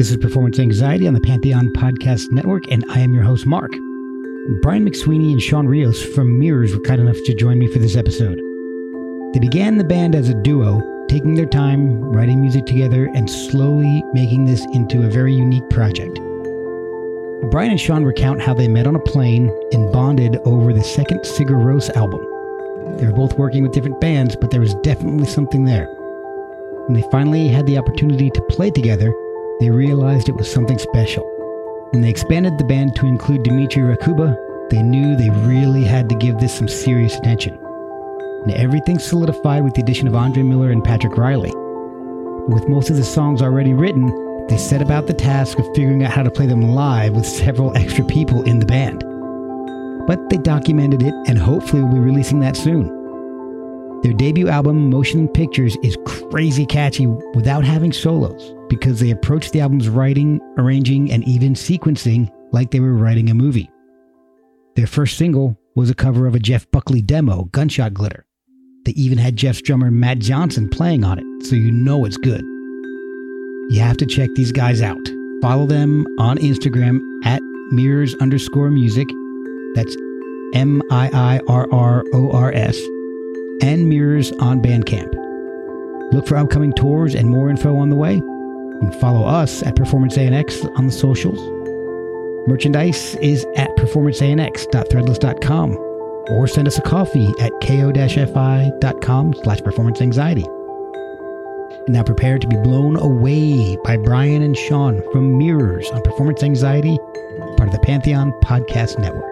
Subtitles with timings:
[0.00, 3.70] This is Performance Anxiety on the Pantheon Podcast Network, and I am your host, Mark.
[4.62, 7.96] Brian McSweeney and Shawn Rios from Mirrors were kind enough to join me for this
[7.96, 8.38] episode.
[9.34, 14.02] They began the band as a duo, taking their time, writing music together, and slowly
[14.14, 16.14] making this into a very unique project.
[17.50, 21.20] Brian and Shawn recount how they met on a plane and bonded over the second
[21.24, 22.22] Sigur Rós album.
[22.96, 25.88] They were both working with different bands, but there was definitely something there.
[26.86, 29.12] When they finally had the opportunity to play together,
[29.60, 31.22] they realized it was something special.
[31.90, 36.14] When they expanded the band to include Dmitri Rakhuba, they knew they really had to
[36.14, 37.58] give this some serious attention.
[38.44, 41.50] And everything solidified with the addition of Andre Miller and Patrick Riley.
[41.50, 44.06] But with most of the songs already written,
[44.48, 47.76] they set about the task of figuring out how to play them live with several
[47.76, 49.04] extra people in the band.
[50.06, 52.99] But they documented it and hopefully will be releasing that soon.
[54.02, 59.60] Their debut album, Motion Pictures, is crazy catchy without having solos because they approached the
[59.60, 63.70] album's writing, arranging, and even sequencing like they were writing a movie.
[64.74, 68.24] Their first single was a cover of a Jeff Buckley demo, Gunshot Glitter.
[68.86, 72.40] They even had Jeff's drummer Matt Johnson playing on it, so you know it's good.
[73.70, 74.98] You have to check these guys out.
[75.42, 79.08] Follow them on Instagram at mirrors underscore music.
[79.74, 79.94] That's
[80.54, 82.80] M I I R R O R S
[83.62, 85.14] and mirrors on Bandcamp.
[86.12, 88.16] Look for upcoming tours and more info on the way.
[88.16, 91.38] And follow us at Performance ANX on the socials.
[92.48, 95.76] Merchandise is at performanceanx.threadless.com
[96.30, 100.44] or send us a coffee at ko-fi.com slash performance anxiety.
[101.88, 106.98] Now prepare to be blown away by Brian and Shawn from Mirrors on Performance Anxiety,
[107.56, 109.30] part of the Pantheon Podcast Network.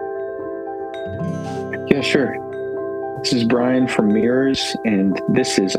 [1.91, 2.48] Yeah, sure.
[3.23, 5.75] This is Brian from Mirrors, and this is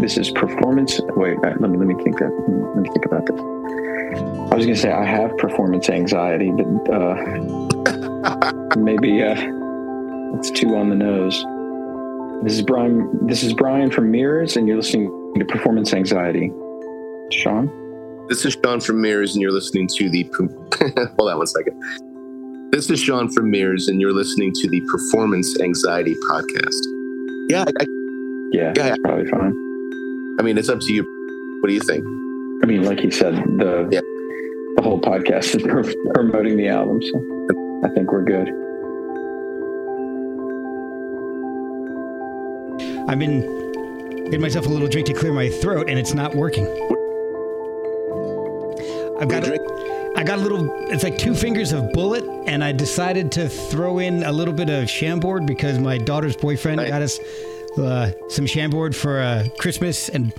[0.00, 1.00] this is performance.
[1.14, 2.30] Wait, uh, let me let me think that.
[2.30, 3.38] Let me think about this.
[4.50, 7.14] I was gonna say I have performance anxiety, but uh,
[8.76, 9.36] maybe uh,
[10.36, 11.44] it's too on the nose.
[12.42, 13.24] This is Brian.
[13.24, 16.50] This is Brian from Mirrors, and you're listening to Performance Anxiety.
[17.30, 17.70] Shawn.
[18.28, 20.24] This is Shawn from Mirrors, and you're listening to the.
[21.18, 22.09] Hold on one second.
[22.72, 26.86] This is Shawn from Mirrors, and you're listening to the Performance Anxiety Podcast.
[27.48, 27.86] Yeah, I,
[28.52, 29.52] yeah, yeah, probably fine.
[30.38, 31.02] I mean, it's up to you.
[31.60, 32.04] What do you think?
[32.62, 34.00] I mean, like you said, the yeah.
[34.76, 37.18] the whole podcast is promoting the album, so
[37.84, 38.48] I think we're good.
[43.08, 43.40] I've been
[44.26, 46.66] getting myself a little drink to clear my throat, and it's not working.
[49.20, 50.90] I've got a, I got a little.
[50.90, 54.70] It's like two fingers of Bulleit, and I decided to throw in a little bit
[54.70, 57.18] of Chambord because my daughter's boyfriend got us
[57.76, 60.32] uh, some Chambord for uh, Christmas, and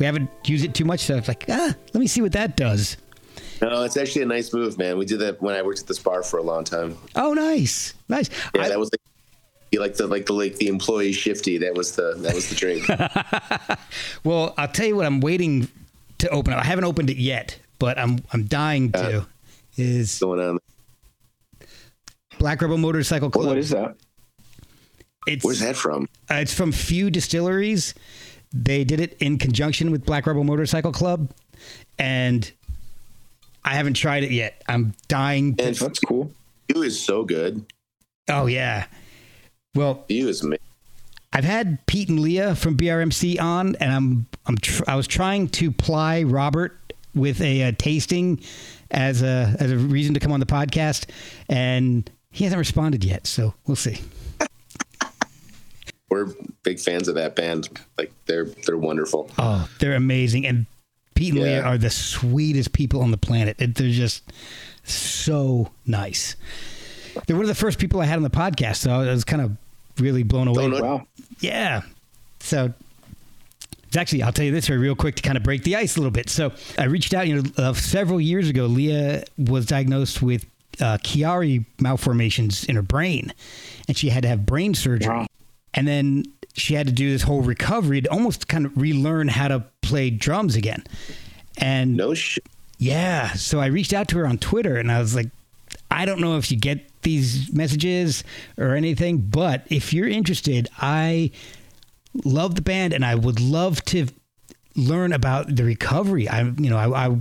[0.00, 0.98] we haven't used it too much.
[0.98, 2.96] So I was like, ah, let me see what that does.
[3.60, 4.98] No, it's actually a nice move, man.
[4.98, 6.98] We did that when I worked at this bar for a long time.
[7.14, 8.30] Oh, nice, nice.
[8.52, 8.98] Yeah, I, that was the,
[9.78, 11.56] like the like the like the employee shifty.
[11.58, 12.88] That was the that was the drink.
[14.24, 15.06] well, I'll tell you what.
[15.06, 15.68] I'm waiting
[16.18, 16.56] to open it.
[16.56, 19.24] I haven't opened it yet but I'm I'm dying to uh,
[19.76, 20.58] is going on.
[22.38, 23.48] Black Rebel Motorcycle Club.
[23.48, 23.96] What is that?
[25.26, 26.08] It's, Where's that from?
[26.30, 27.94] Uh, it's from Few Distilleries.
[28.52, 31.32] They did it in conjunction with Black Rebel Motorcycle Club,
[31.98, 32.52] and
[33.64, 34.62] I haven't tried it yet.
[34.68, 35.56] I'm dying.
[35.56, 35.64] To...
[35.64, 36.30] And that's cool.
[36.70, 37.66] Few is so good.
[38.28, 38.86] Oh yeah.
[39.74, 40.62] Well, Few is amazing.
[41.32, 45.48] I've had Pete and Leah from BRMC on, and I'm I'm tr- I was trying
[45.48, 46.78] to ply Robert
[47.14, 48.40] with a, a, tasting
[48.90, 51.06] as a as a reason to come on the podcast,
[51.48, 53.26] and he hasn't responded yet.
[53.26, 54.00] So we'll see.
[56.10, 56.28] We're
[56.62, 57.68] big fans of that band.
[57.98, 59.30] Like they're they're wonderful.
[59.38, 60.66] Oh, they're amazing, and
[61.14, 61.44] Pete and yeah.
[61.44, 63.56] Leah are the sweetest people on the planet.
[63.58, 64.32] They're just
[64.84, 66.36] so nice.
[67.26, 69.42] They're one of the first people I had on the podcast, so I was kind
[69.42, 69.56] of
[69.98, 70.68] really blown away.
[70.68, 71.06] Wow.
[71.40, 71.82] Yeah.
[72.40, 72.72] So
[73.96, 76.00] actually, I'll tell you this very real quick to kind of break the ice a
[76.00, 76.30] little bit.
[76.30, 78.66] So I reached out, you know, uh, several years ago.
[78.66, 80.46] Leah was diagnosed with
[80.80, 83.32] uh, Chiari malformations in her brain,
[83.88, 85.12] and she had to have brain surgery.
[85.12, 85.26] Wow.
[85.74, 86.24] And then
[86.54, 90.10] she had to do this whole recovery to almost kind of relearn how to play
[90.10, 90.84] drums again.
[91.56, 92.44] And no shit.
[92.78, 93.32] Yeah.
[93.34, 95.28] So I reached out to her on Twitter, and I was like,
[95.90, 98.24] I don't know if you get these messages
[98.56, 101.30] or anything, but if you're interested, I
[102.24, 104.06] love the band, and I would love to
[104.76, 106.28] learn about the recovery.
[106.28, 107.16] I, you know, I, I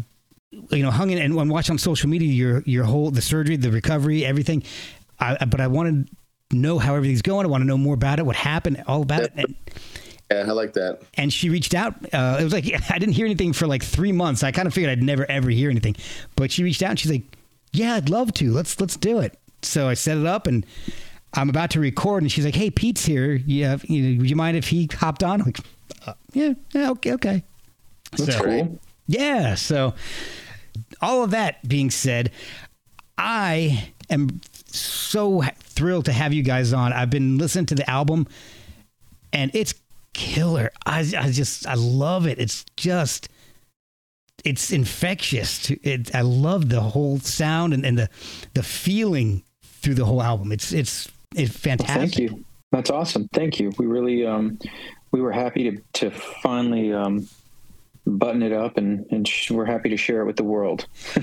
[0.69, 3.55] you know, hung in and when watch on social media your your whole the surgery,
[3.55, 4.63] the recovery, everything.
[5.19, 6.09] I, but I wanted
[6.49, 7.45] to know how everything's going.
[7.45, 9.33] I want to know more about it, what happened, all about it.
[9.35, 9.55] And,
[10.31, 11.01] Yeah, I like that.
[11.13, 11.93] And she reached out.
[12.13, 14.43] Uh, it was like I didn't hear anything for like three months.
[14.43, 15.95] I kind of figured I'd never ever hear anything,
[16.35, 17.37] but she reached out and she's like,
[17.71, 18.51] "Yeah, I'd love to.
[18.51, 20.65] Let's let's do it." So I set it up and
[21.33, 23.33] I'm about to record, and she's like, "Hey, Pete's here.
[23.33, 25.59] Yeah, you know, would you mind if he hopped on?" I'm like,
[26.05, 27.43] uh, "Yeah, yeah, okay, okay."
[28.11, 28.79] That's so, cool.
[29.07, 29.55] Yeah.
[29.55, 29.93] So,
[31.01, 32.31] all of that being said,
[33.17, 36.93] I am so thrilled to have you guys on.
[36.93, 38.27] I've been listening to the album,
[39.31, 39.73] and it's
[40.13, 40.71] killer.
[40.85, 42.39] I, I just, I love it.
[42.39, 43.29] It's just,
[44.43, 45.69] it's infectious.
[45.69, 48.09] It, I love the whole sound and, and the,
[48.53, 50.51] the feeling through the whole album.
[50.51, 51.97] It's, it's, it's fantastic.
[51.97, 52.45] Thank you.
[52.71, 53.27] That's awesome.
[53.33, 53.71] Thank you.
[53.77, 54.57] We really, um,
[55.11, 57.27] we were happy to, to finally, um,
[58.05, 60.87] button it up and, and sh- we're happy to share it with the world.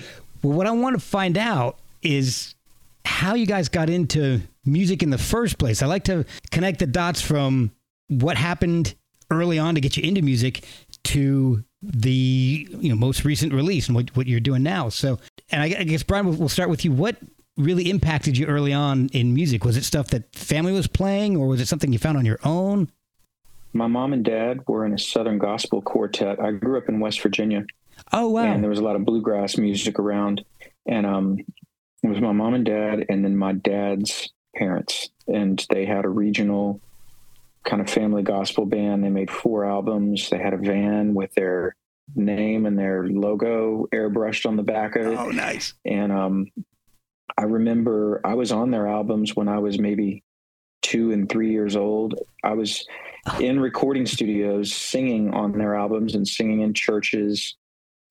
[0.42, 2.54] well, what I want to find out is
[3.04, 5.82] how you guys got into music in the first place.
[5.82, 7.72] I like to connect the dots from
[8.08, 8.94] what happened
[9.30, 10.64] early on to get you into music
[11.04, 14.88] to the you know most recent release and what, what you're doing now.
[14.88, 15.18] So,
[15.50, 16.92] and I, I guess Brian, we'll, we'll start with you.
[16.92, 17.16] What
[17.58, 19.64] really impacted you early on in music?
[19.64, 22.38] Was it stuff that family was playing, or was it something you found on your
[22.44, 22.90] own?
[23.72, 26.40] My mom and dad were in a Southern gospel quartet.
[26.40, 27.66] I grew up in West Virginia.
[28.12, 28.44] Oh wow!
[28.44, 30.44] And there was a lot of bluegrass music around,
[30.86, 31.38] and um,
[32.02, 36.08] it was my mom and dad, and then my dad's parents, and they had a
[36.08, 36.80] regional
[37.64, 39.04] kind of family gospel band.
[39.04, 40.30] They made four albums.
[40.30, 41.76] They had a van with their
[42.14, 45.18] name and their logo airbrushed on the back of it.
[45.18, 45.74] Oh, nice!
[45.84, 46.46] And um,
[47.38, 50.24] I remember I was on their albums when I was maybe
[50.82, 52.16] two and three years old.
[52.42, 52.84] I was
[53.26, 53.38] oh.
[53.38, 57.54] in recording studios singing on their albums and singing in churches.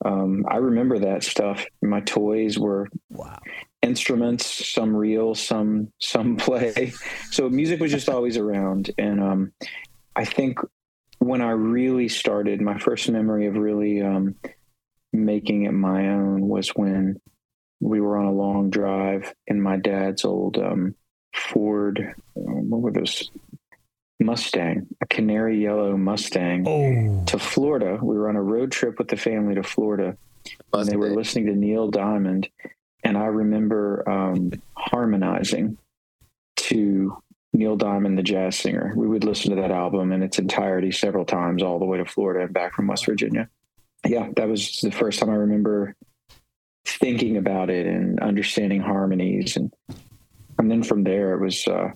[0.05, 1.65] Um, I remember that stuff.
[1.81, 3.37] My toys were wow.
[3.81, 6.93] instruments, some real, some some play.
[7.31, 8.91] so music was just always around.
[8.97, 9.51] And um,
[10.15, 10.59] I think
[11.19, 14.35] when I really started, my first memory of really um,
[15.11, 17.19] making it my own was when
[17.79, 20.95] we were on a long drive in my dad's old um,
[21.33, 22.15] Ford.
[22.33, 23.29] What were those?
[24.19, 27.23] Mustang, a canary yellow Mustang, oh.
[27.27, 27.99] to Florida.
[28.01, 30.17] We were on a road trip with the family to Florida,
[30.73, 32.49] and they were listening to Neil Diamond,
[33.03, 35.77] and I remember um, harmonizing
[36.55, 37.21] to
[37.53, 38.93] Neil Diamond, the jazz singer.
[38.95, 42.05] We would listen to that album in its entirety several times, all the way to
[42.05, 43.49] Florida and back from West Virginia.
[44.05, 45.95] Yeah, that was the first time I remember
[46.95, 49.55] thinking about it and understanding harmonies.
[49.57, 49.71] And
[50.57, 51.91] and then from there it was uh,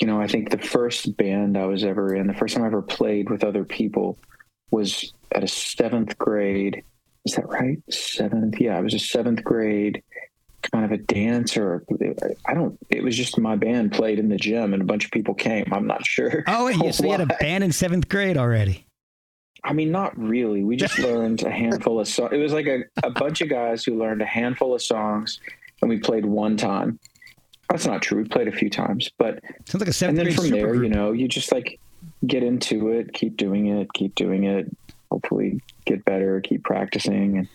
[0.00, 2.66] you know i think the first band i was ever in the first time i
[2.66, 4.18] ever played with other people
[4.70, 6.84] was at a seventh grade.
[7.24, 7.78] Is that right?
[7.90, 8.60] Seventh?
[8.60, 10.02] Yeah it was a seventh grade
[10.72, 11.84] kind of a dancer.
[12.46, 15.10] I don't it was just my band played in the gym and a bunch of
[15.10, 15.66] people came.
[15.72, 18.86] I'm not sure oh wait, yes, so you had a band in seventh grade already
[19.64, 20.64] I mean, not really.
[20.64, 22.32] We just learned a handful of songs.
[22.32, 25.40] It was like a, a bunch of guys who learned a handful of songs
[25.80, 26.98] and we played one time.
[27.70, 28.22] That's not true.
[28.22, 30.18] We played a few times, but sounds like a seventh.
[30.18, 30.84] And then from there, group.
[30.84, 31.78] you know, you just like
[32.26, 34.74] get into it, keep doing it, keep doing it.
[35.10, 37.38] Hopefully, get better, keep practicing.
[37.38, 37.48] And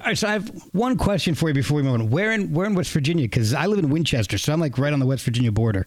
[0.00, 2.10] all right, so I have one question for you before we move on.
[2.10, 3.24] Where in where in West Virginia?
[3.24, 5.86] Because I live in Winchester, so I'm like right on the West Virginia border.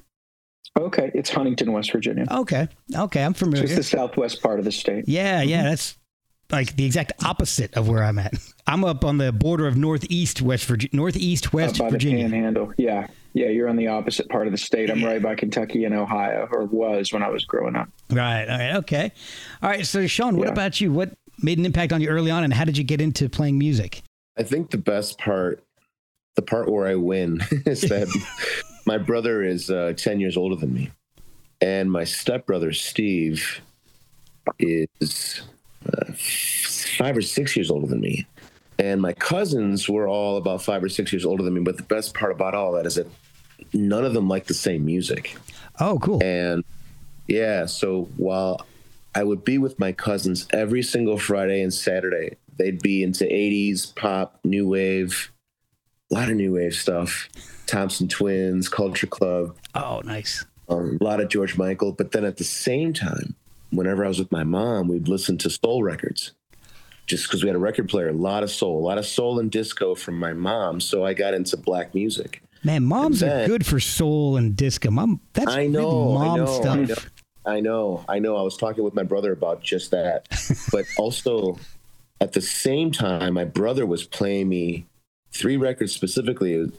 [0.78, 2.26] Okay, it's Huntington, West Virginia.
[2.30, 3.66] Okay, okay, I'm familiar.
[3.66, 5.06] It's the southwest part of the state.
[5.08, 5.70] Yeah, yeah, mm-hmm.
[5.70, 5.98] that's
[6.52, 8.34] like the exact opposite of where I'm at.
[8.68, 12.26] I'm up on the border of northeast West Virginia, northeast West by Virginia.
[12.26, 12.74] The Panhandle.
[12.78, 14.90] Yeah, yeah, you're on the opposite part of the state.
[14.90, 17.90] I'm right by Kentucky and Ohio, or was when I was growing up.
[18.10, 18.46] Right.
[18.46, 18.76] All right.
[18.78, 19.12] Okay.
[19.62, 19.86] All right.
[19.86, 20.54] So, Shawn, what yeah.
[20.54, 20.92] about you?
[20.92, 23.58] What made an impact on you early on, and how did you get into playing
[23.58, 24.02] music?
[24.38, 25.64] I think the best part,
[26.40, 28.08] the part where I win, is that
[28.86, 30.90] my brother is uh, ten years older than me,
[31.60, 33.60] and my stepbrother Steve
[34.58, 35.42] is
[35.86, 36.14] uh,
[36.98, 38.26] five or six years older than me.
[38.80, 41.60] And my cousins were all about five or six years older than me.
[41.60, 43.08] But the best part about all that is that
[43.74, 45.36] none of them like the same music.
[45.82, 46.24] Oh, cool.
[46.24, 46.64] And
[47.28, 48.66] yeah, so while
[49.14, 53.94] I would be with my cousins every single Friday and Saturday, they'd be into 80s
[53.96, 55.30] pop, new wave,
[56.12, 57.30] a lot of new wave stuff.
[57.66, 59.56] Thompson Twins, Culture Club.
[59.76, 60.46] Oh, nice.
[60.68, 61.92] Um, a lot of George Michael.
[61.92, 63.36] But then at the same time,
[63.72, 66.32] whenever I was with my mom, we'd listen to soul records
[67.06, 69.40] just because we had a record player, a lot of soul, a lot of soul
[69.40, 70.80] and disco from my mom.
[70.80, 72.42] So I got into black music.
[72.64, 74.92] Man, moms then, are good for soul and disco.
[74.92, 76.76] Mom, that's I know, mom I know, stuff.
[76.76, 76.96] I know,
[77.46, 78.38] I know, I know.
[78.38, 80.28] I was talking with my brother about just that,
[80.72, 81.58] but also
[82.22, 84.86] at the same time, my brother was playing me
[85.32, 86.72] three records specifically: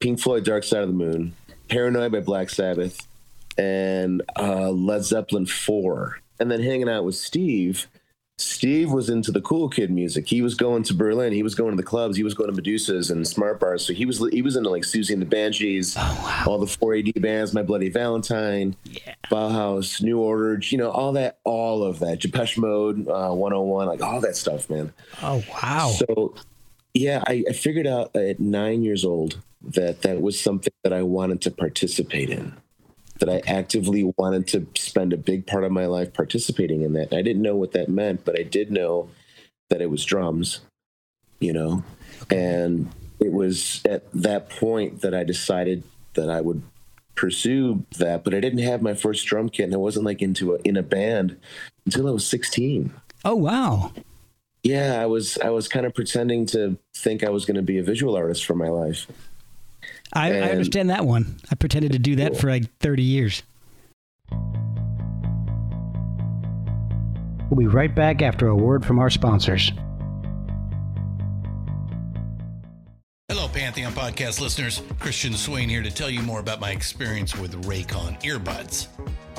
[0.00, 1.34] Pink Floyd, "Dark Side of the Moon,"
[1.68, 3.06] "Paranoid" by Black Sabbath,
[3.58, 7.86] and uh, Led Zeppelin four and then hanging out with Steve.
[8.38, 10.26] Steve was into the cool kid music.
[10.26, 11.30] He was going to Berlin.
[11.34, 12.16] He was going to the clubs.
[12.16, 13.84] He was going to Medusa's and Smart Bars.
[13.84, 16.44] So he was he was into like Siouxsie and the Banshees, Oh, wow.
[16.52, 19.14] all the 4AD bands, My Bloody Valentine, Yeah.
[19.30, 24.00] Bauhaus, New Order, you know, all that, all of that, Depeche Mode, uh, 101, like
[24.02, 24.90] all that stuff, man.
[25.22, 25.88] Oh, wow.
[25.98, 26.34] So,
[26.94, 31.02] yeah, I, I figured out at nine years old that that was something that I
[31.02, 32.54] wanted to participate in,
[33.18, 37.12] that I actively wanted to spend a big part of my life participating in that.
[37.12, 39.10] I didn't know what that meant, but I did know
[39.68, 40.60] that it was drums,
[41.38, 41.84] you know,
[42.30, 45.82] and it was at that point that I decided
[46.14, 46.62] that I would
[47.14, 50.54] pursue that, but I didn't have my first drum kit and I wasn't like into
[50.54, 51.36] a, in a band
[51.84, 52.92] until I was 16
[53.24, 53.92] oh, wow.
[54.62, 57.78] Yeah i was i was kind of pretending to think i was going to be
[57.78, 59.06] a visual artist for my life
[60.12, 61.36] I, I understand that one.
[61.52, 62.40] I pretended to do that Cool.
[62.40, 63.44] for like 30 years.
[67.48, 69.70] We'll be right back after a word from our sponsors.
[73.28, 74.82] Hello, Pantheon podcast listeners.
[74.98, 78.88] Christian Swain here to tell you more about my experience with Raycon earbuds.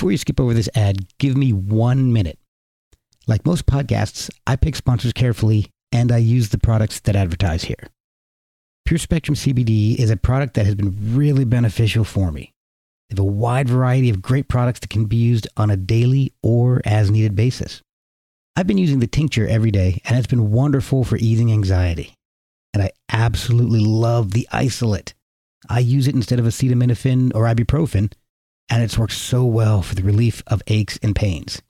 [0.00, 2.38] Before you skip over this ad, give me one minute.
[3.26, 7.86] Like most podcasts, I pick sponsors carefully and I use the products that advertise here.
[8.86, 12.50] Pure Spectrum CBD is a product that has been really beneficial for me.
[13.10, 16.32] They have a wide variety of great products that can be used on a daily
[16.42, 17.82] or as needed basis.
[18.56, 22.14] I've been using the tincture every day and it's been wonderful for easing anxiety.
[22.72, 25.12] And I absolutely love the isolate.
[25.68, 28.14] I use it instead of acetaminophen or ibuprofen
[28.70, 31.60] and it's worked so well for the relief of aches and pains.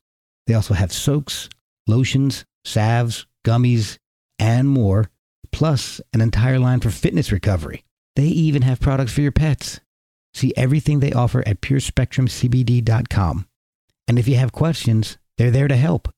[0.46, 1.48] They also have soaks,
[1.86, 3.98] lotions, salves, gummies,
[4.38, 5.10] and more,
[5.50, 7.84] plus an entire line for fitness recovery.
[8.16, 9.80] They even have products for your pets.
[10.34, 13.46] See everything they offer at purespectrumcbd.com.
[14.06, 16.08] And if you have questions, they're there to help.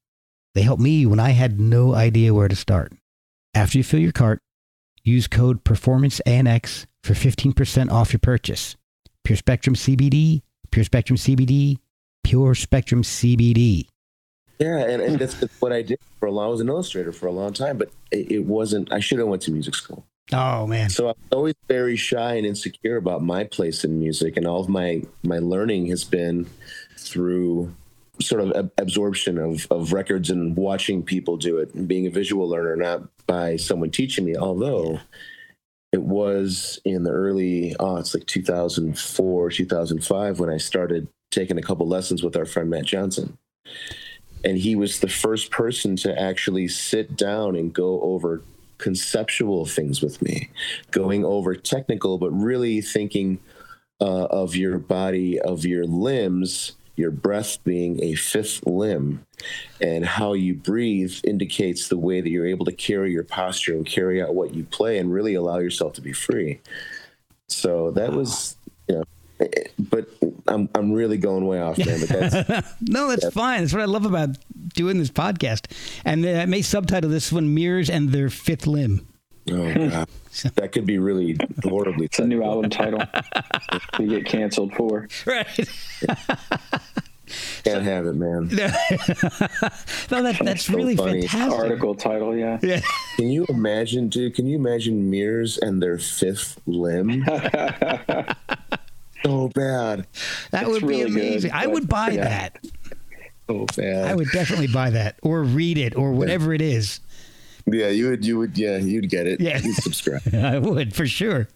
[0.55, 2.93] They helped me when I had no idea where to start.
[3.55, 4.41] After you fill your cart,
[5.05, 8.77] use code PerformanceANX for 15% off your purchase.
[9.25, 11.77] Pure Spectrum CBD, Pure Spectrum CBD,
[12.25, 13.87] Pure Spectrum CBD.
[14.59, 17.27] yeah and, and that's, what i did for a long i was an illustrator for
[17.27, 20.67] a long time but it, it wasn't i should have went to music school Oh
[20.67, 20.89] man.
[20.89, 24.69] so i'm always very shy and insecure about my place in music and all of
[24.69, 26.47] my my learning has been
[26.97, 27.75] through
[28.21, 32.11] sort of ab- absorption of, of records and watching people do it and being a
[32.11, 35.01] visual learner not by someone teaching me although
[35.93, 41.63] it was in the early oh it's like 2004 2005 when i started taking a
[41.63, 43.39] couple lessons with our friend matt johnson.
[44.45, 48.43] And he was the first person to actually sit down and go over
[48.79, 50.51] conceptual things with me
[50.91, 53.39] going over technical but really thinking
[54.01, 59.25] uh, of your body of your limbs your breath being a fifth limb
[59.81, 63.87] and how you breathe indicates the way that you're able to carry your posture and
[63.87, 66.61] carry out what you play and really allow yourself to be free
[67.49, 68.57] so that was
[68.89, 69.05] you know
[69.41, 70.07] eh, eh, but
[70.49, 73.61] i'm, I'm really going way off man but that's no, that's fine.
[73.61, 74.37] That's what I love about
[74.75, 75.71] doing this podcast.
[76.05, 79.07] And I may subtitle this one Mirrors and Their Fifth Limb.
[79.51, 80.09] Oh god,
[80.55, 82.07] that could be really horribly.
[82.07, 83.03] It's a new album title.
[83.99, 85.09] we get canceled for.
[85.27, 85.47] Right.
[87.65, 88.49] Can't have it, man.
[88.51, 88.57] no,
[90.23, 91.23] that, that's So really funny.
[91.27, 91.59] fantastic.
[91.59, 92.59] Article title, yeah.
[92.63, 92.81] Yeah.
[93.17, 94.35] Can you imagine, dude?
[94.35, 97.25] Can you imagine mirrors and their fifth limb?
[99.25, 100.07] so bad,
[100.51, 101.53] That It's would be really good, amazing.
[101.53, 102.25] I would buy yeah.
[102.53, 102.67] that.
[103.49, 104.11] so bad.
[104.11, 107.01] I would definitely buy that or read it or whatever it is.
[107.67, 108.25] Yeah, you would.
[108.27, 108.57] You would.
[108.59, 109.41] Yeah, you'd get it.
[109.41, 109.59] Yeah.
[109.59, 110.23] you'd subscribe.
[110.35, 111.49] I would for sure.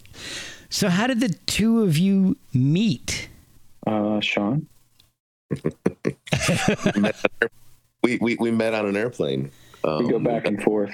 [0.69, 3.29] So, how did the two of you meet?
[3.87, 4.67] Uh, Shawn.
[8.03, 9.51] we, we we met on an airplane.
[9.85, 10.91] Um, We go back and forth.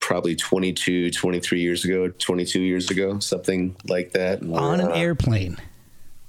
[0.00, 4.42] probably 22, 23 years ago, 22 years ago, something like that.
[4.42, 5.56] And On an uh, airplane.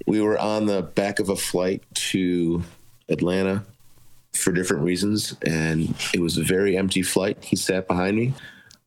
[0.06, 2.62] we were on the back of a flight to
[3.08, 3.64] Atlanta
[4.36, 7.42] for different reasons, and it was a very empty flight.
[7.42, 8.34] He sat behind me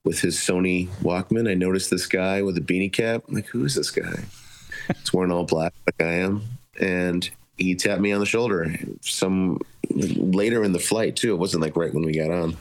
[0.03, 1.50] with his Sony Walkman.
[1.50, 3.24] I noticed this guy with a beanie cap.
[3.27, 4.24] I'm like, who is this guy?
[4.98, 6.44] He's wearing all black like I am,
[6.79, 8.74] and he tapped me on the shoulder.
[9.01, 11.34] Some later in the flight too.
[11.34, 12.58] It wasn't like right when we got on,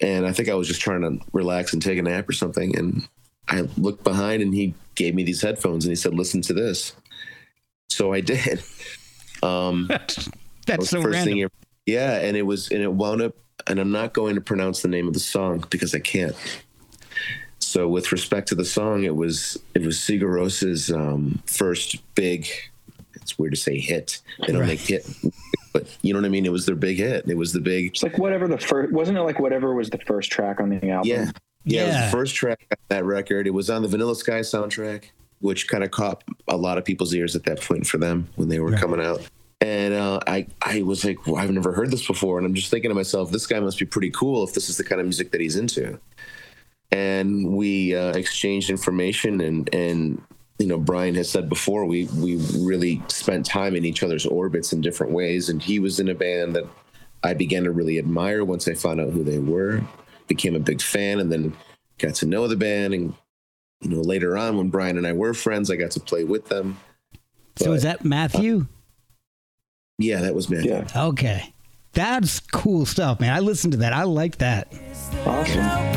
[0.00, 2.76] and I think I was just trying to relax and take a nap or something.
[2.76, 3.08] And
[3.48, 6.94] I looked behind, and he gave me these headphones, and he said, "Listen to this."
[7.88, 8.62] So I did.
[9.42, 10.28] Um, That's,
[10.66, 11.50] that was so the first random.
[11.86, 13.34] Thing you- yeah, and it was, and it wound up,
[13.66, 16.34] and I'm not going to pronounce the name of the song because I can't.
[17.58, 22.48] So, with respect to the song, it was it was Sigur Ros's um, first big.
[23.14, 24.20] It's weird to say hit.
[24.40, 24.68] They don't Right.
[24.68, 25.06] make hit,
[25.72, 26.44] but you know what I mean.
[26.44, 27.24] It was their big hit.
[27.28, 27.86] It was the big.
[27.92, 30.90] It's like whatever the first wasn't it like whatever was the first track on the
[30.90, 31.08] album?
[31.08, 31.30] Yeah,
[31.64, 31.82] yeah.
[31.82, 32.04] It was Yeah.
[32.06, 33.46] the first track on that record.
[33.46, 35.04] It was on the Vanilla Sky soundtrack,
[35.40, 38.48] which kind of caught a lot of people's ears at that point for them when
[38.48, 38.80] they were Right.
[38.80, 39.22] coming out.
[39.62, 42.68] And uh, I, I was like, well, I've never heard this before, and I'm just
[42.68, 45.06] thinking to myself, this guy must be pretty cool if this is the kind of
[45.06, 46.00] music that he's into.
[46.90, 50.20] And we uh, exchanged information, and and
[50.58, 54.72] you know, Brian has said before, we we really spent time in each other's orbits
[54.72, 55.48] in different ways.
[55.48, 56.64] And he was in a band that
[57.22, 59.80] I began to really admire once I found out who they were,
[60.26, 61.56] became a big fan, and then
[61.98, 62.94] got to know the band.
[62.94, 63.14] And
[63.80, 66.48] you know, later on, when Brian and I were friends, I got to play with
[66.48, 66.80] them.
[67.54, 68.66] So, is that Matthew?
[69.98, 70.70] Yeah, that was Matthew.
[70.70, 70.86] Yeah.
[71.08, 71.52] Okay.
[71.92, 73.34] That's cool stuff, man.
[73.34, 73.92] I listened to that.
[73.92, 74.72] I like that.
[75.26, 75.92] Awesome.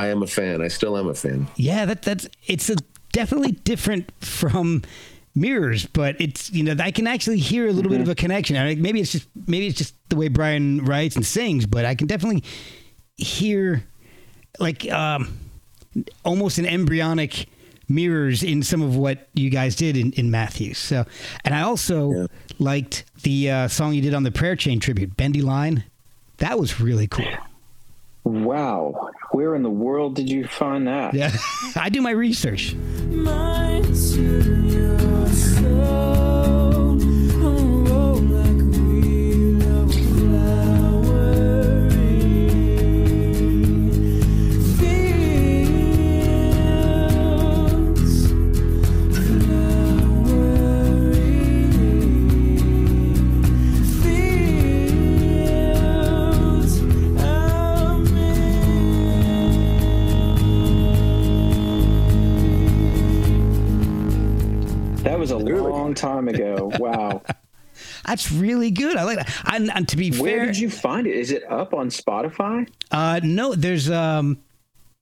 [0.00, 0.60] I am a fan.
[0.62, 1.46] I still am a fan.
[1.56, 2.76] Yeah, that that's it's a
[3.12, 4.82] definitely different from
[5.34, 8.56] mirrors, but it's you know I can actually hear a little bit of a connection.
[8.56, 11.84] I mean, maybe it's just maybe it's just the way Brian writes and sings, but
[11.84, 12.42] I can definitely
[13.16, 13.84] hear
[14.58, 15.38] like um,
[16.24, 17.46] almost an embryonic
[17.88, 20.78] mirrors in some of what you guys did in, in Matthews.
[20.78, 21.04] So,
[21.44, 22.26] and I also Yeah.
[22.58, 25.84] liked the uh, song you did on the Prayer Chain tribute, Bendy Line.
[26.38, 27.26] That was really cool.
[28.30, 29.10] Wow.
[29.32, 31.14] Where in the world did you find that?
[31.14, 31.36] Yeah,
[31.76, 32.74] I do my research.
[65.46, 65.70] Really?
[65.70, 66.70] long time ago.
[66.78, 67.22] Wow.
[68.06, 68.96] That's really good.
[68.96, 69.42] I like that.
[69.52, 71.14] And, and to be Where fair, where did you find it?
[71.16, 72.68] Is it up on Spotify?
[72.90, 74.38] uh, no, there's um,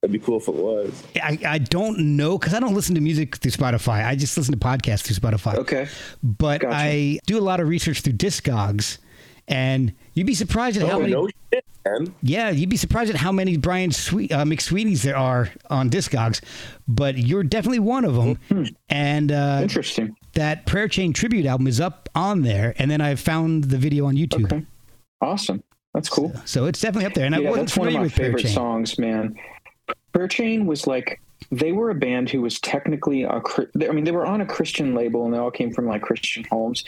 [0.00, 1.02] That'd be cool if it was.
[1.16, 4.04] I, I don't know because I don't listen to music through Spotify.
[4.06, 5.54] I just listen to podcasts through Spotify.
[5.56, 5.88] Okay.
[6.22, 6.76] But Gotcha.
[6.76, 8.98] I do a lot of research through Discogs,
[9.48, 11.12] and you'd be surprised at how Oh, many.
[11.12, 12.14] no shit, man.
[12.22, 16.40] Yeah, you'd be surprised at how many Brian Sweet, uh, McSweeney's there are on Discogs,
[16.86, 18.38] but you're definitely one of them.
[18.50, 18.64] Hmm.
[18.88, 20.14] And uh, Interesting.
[20.38, 24.06] That Prayer Chain tribute album is up on there, and then I found the video
[24.06, 24.44] on YouTube.
[24.44, 24.64] Okay.
[25.20, 25.62] Awesome.
[25.94, 26.32] That's cool.
[26.44, 27.26] So it's definitely up there.
[27.26, 28.52] And I wasn't that's one of my with favorite Chain.
[28.52, 29.36] songs, man.
[30.12, 31.20] Prayer Chain was like
[31.50, 33.30] they were a band who was technically a.
[33.30, 36.44] I mean, they were on a Christian label, and they all came from like Christian
[36.50, 36.84] homes.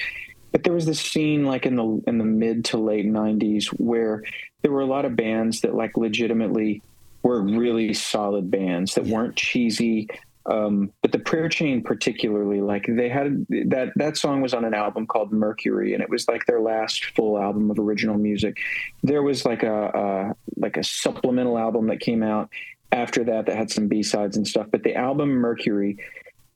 [0.53, 4.23] But there was this scene, like in the in the mid to late '90s, where
[4.63, 6.83] there were a lot of bands that like legitimately
[7.23, 9.15] were really solid bands that Yeah.
[9.17, 10.09] weren't cheesy.
[10.47, 14.73] Um, but the prayer chain particularly like they had that that song was on an
[14.73, 18.59] album called mercury and it was like their last full album of original music.
[19.03, 22.49] There was like a, a like a supplemental album that came out
[22.93, 25.97] after that that had some b-sides and stuff but the album mercury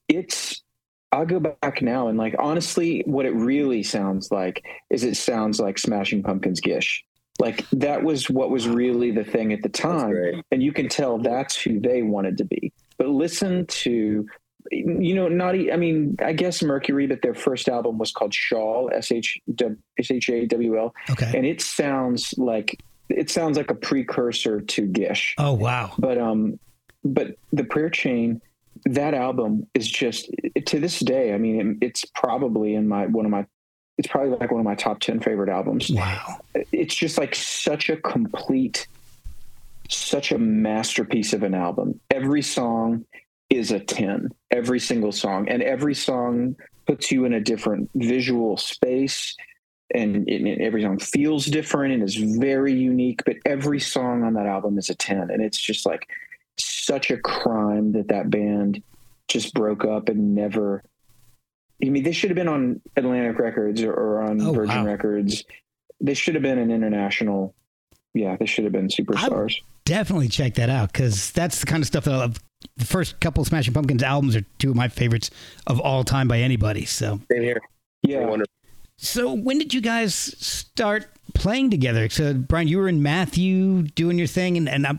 [0.08, 0.62] it's
[1.12, 5.60] i'll go back now and like honestly what it really sounds like is it sounds
[5.60, 7.04] like smashing pumpkins gish.
[7.40, 11.18] Like that was what was really the thing at the time and you can tell
[11.18, 12.72] that's who they wanted to be.
[12.98, 14.26] But listen to,
[14.70, 15.54] you know, not.
[15.54, 20.46] I mean, I guess Mercury, but their first album was called Shawl, S H A
[20.46, 20.94] W L.
[21.10, 21.32] Okay.
[21.36, 22.78] and it sounds like
[23.08, 25.34] it sounds like a precursor to Gish.
[25.38, 25.92] Oh wow.
[25.98, 26.58] But um,
[27.04, 28.40] but the Prayer Chain,
[28.86, 30.30] that album is just
[30.66, 31.34] to this day.
[31.34, 33.46] I mean, it, it's probably in my one of my.
[33.96, 36.40] It's probably like one of my top ten favorite albums Wow.
[36.72, 38.88] it's just like such a complete
[39.88, 43.04] such a masterpiece of an album every song
[43.50, 48.56] is a 10 every single song and every song puts you in a different visual
[48.56, 49.34] space
[49.94, 54.46] and, and every song feels different and is very unique but every song on that
[54.46, 56.08] album is a 10 and it's just like
[56.56, 58.82] such a crime that that band
[59.28, 60.82] just broke up and never
[61.84, 64.86] I mean, they should have been on Atlantic Records or, or on Oh, Virgin wow.
[64.86, 65.44] Records.
[66.00, 67.54] They should have been an international.
[68.14, 69.56] Yeah, they should have been superstars.
[69.84, 72.38] Definitely check that out because that's the kind of stuff that I love.
[72.76, 75.30] The first couple of Smashing Pumpkins albums are two of my favorites
[75.66, 76.86] of all time by anybody.
[76.86, 77.60] So, Same here.
[78.02, 78.50] yeah, Wonderful.
[78.96, 82.08] so when did you guys start playing together?
[82.08, 84.94] So, Brian, you were in Matthew doing your thing, and, and I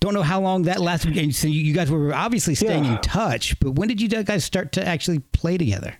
[0.00, 1.16] don't know how long that lasted.
[1.16, 2.96] And so you you guys were obviously staying Yeah.
[2.96, 5.94] in touch, but when did you guys start to actually play together?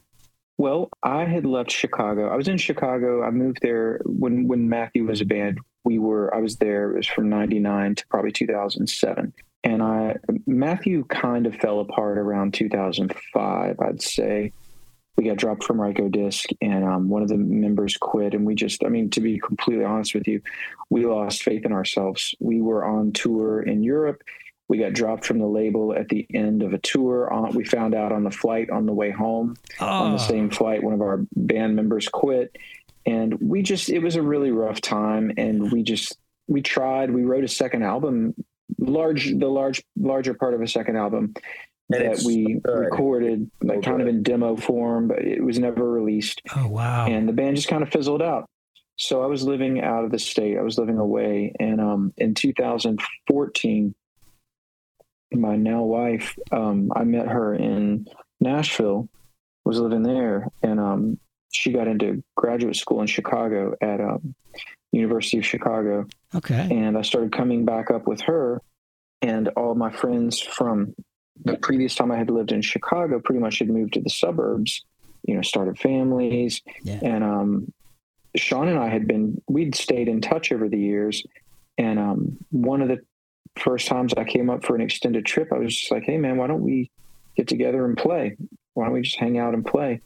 [0.61, 2.29] Well, I had left Chicago.
[2.29, 3.23] I was in Chicago.
[3.23, 5.59] I moved there when when Matthew was a band.
[5.85, 6.35] We were.
[6.35, 6.90] I was there.
[6.90, 9.33] It was from '99 to probably 2007.
[9.64, 13.81] And I Matthew kind of fell apart around 2005.
[13.81, 14.53] I'd say
[15.16, 18.35] we got dropped from Rykodisc, and um, one of the members quit.
[18.35, 20.42] And we just, I mean, to be completely honest with you,
[20.90, 22.35] we lost faith in ourselves.
[22.38, 24.23] We were on tour in Europe.
[24.70, 27.30] We got dropped from the label at the end of a tour.
[27.33, 30.48] On, we found out on the flight on the way home on the Oh, same
[30.48, 30.83] flight.
[30.83, 32.56] One of our band members quit,
[33.04, 35.33] and we just it was a really rough time.
[35.37, 37.11] And we just we tried.
[37.11, 38.35] We wrote a second album,
[38.78, 41.35] large the large larger part of a second album
[41.92, 42.70] And that we good.
[42.72, 46.42] recorded like So kind of in demo form, but it was never released.
[46.56, 47.06] oh wow.
[47.06, 48.46] And the band just kind of fizzled out.
[48.94, 50.56] So I was living out of the state.
[50.59, 53.94] I was living away, and um, in 2014,
[55.33, 58.07] my now wife, um, I met her in
[58.40, 59.09] Nashville.
[59.66, 61.19] Was living there, and um,
[61.53, 64.35] she got into graduate school in Chicago at um,
[64.90, 66.66] University of Chicago, okay.
[66.71, 68.62] and I started coming back up with her,
[69.21, 70.95] and all my friends from
[71.45, 74.83] the previous time I had lived in Chicago pretty much had moved to the suburbs,
[75.29, 76.99] you know, started families, Yeah.
[77.03, 77.73] and um,
[78.37, 81.23] Shawn and I had been we'd stayed in touch over the years,
[81.77, 83.01] and um, one of the
[83.59, 86.37] first times I came up for an extended trip, I was just like, "Hey, man,
[86.37, 86.91] why don't we
[87.37, 88.37] get together and play?
[88.75, 90.01] Why don't we just hang out and play?"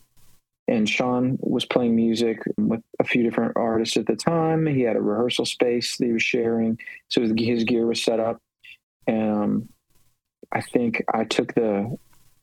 [0.66, 4.66] And Shawn was playing music with a few different artists at the time.
[4.66, 6.78] He had a rehearsal space that he was sharing,
[7.08, 8.40] so his, gear was set up.
[9.06, 9.68] And um,
[10.50, 11.94] I think I took the,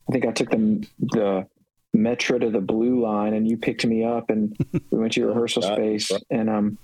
[0.08, 1.46] I think I took the the
[1.94, 4.56] metro to the blue line, and you picked me up, and
[4.90, 6.78] we went to your rehearsal space, and um,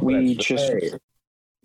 [0.00, 0.72] we just.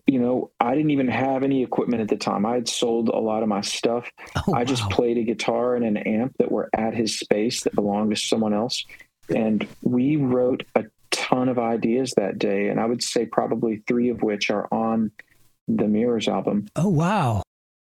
[0.07, 2.45] You know, I didn't even have any equipment at the time.
[2.45, 4.09] I had sold a lot of my stuff.
[4.47, 4.89] Oh, I just wow.
[4.89, 8.53] played a guitar and an amp that were at his space that belonged to someone
[8.53, 8.85] else.
[9.35, 12.69] And we wrote a ton of ideas that day.
[12.69, 15.11] And I would say probably three of which are on
[15.67, 16.67] the Mirrors album.
[16.77, 17.43] Oh wow.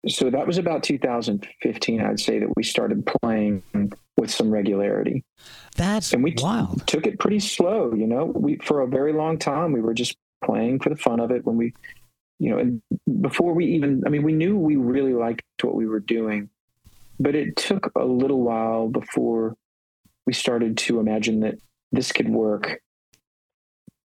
[0.09, 3.63] So that was about 2015, I'd say, that we started playing
[4.17, 5.25] with some regularity.
[5.77, 6.87] That's And we t- wild.
[6.87, 8.27] took it pretty slow, you know.
[8.27, 11.45] We for a very long time we were just playing for the fun of it
[11.45, 11.73] when we
[12.39, 12.81] you know,
[13.21, 16.51] before we even I mean we knew we really liked what we were doing,
[17.21, 19.57] but it took a little while before
[20.27, 21.57] we started to imagine that
[21.93, 22.81] this could work.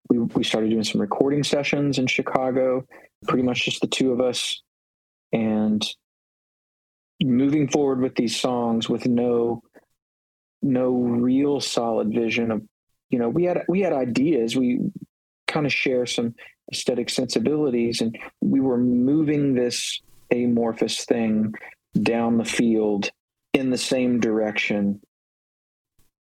[0.10, 2.86] We we started doing some recording sessions in Chicago,
[3.28, 4.62] pretty much just the two of us
[5.34, 5.86] and
[7.24, 9.62] moving forward with these songs with no
[10.62, 12.62] no real solid vision of
[13.10, 14.80] you know we had we had ideas we
[15.48, 16.36] kind of share some
[16.71, 20.01] aesthetic sensibilities and we were moving this
[20.32, 21.53] amorphous thing
[22.01, 23.10] down the field
[23.53, 24.99] in the same direction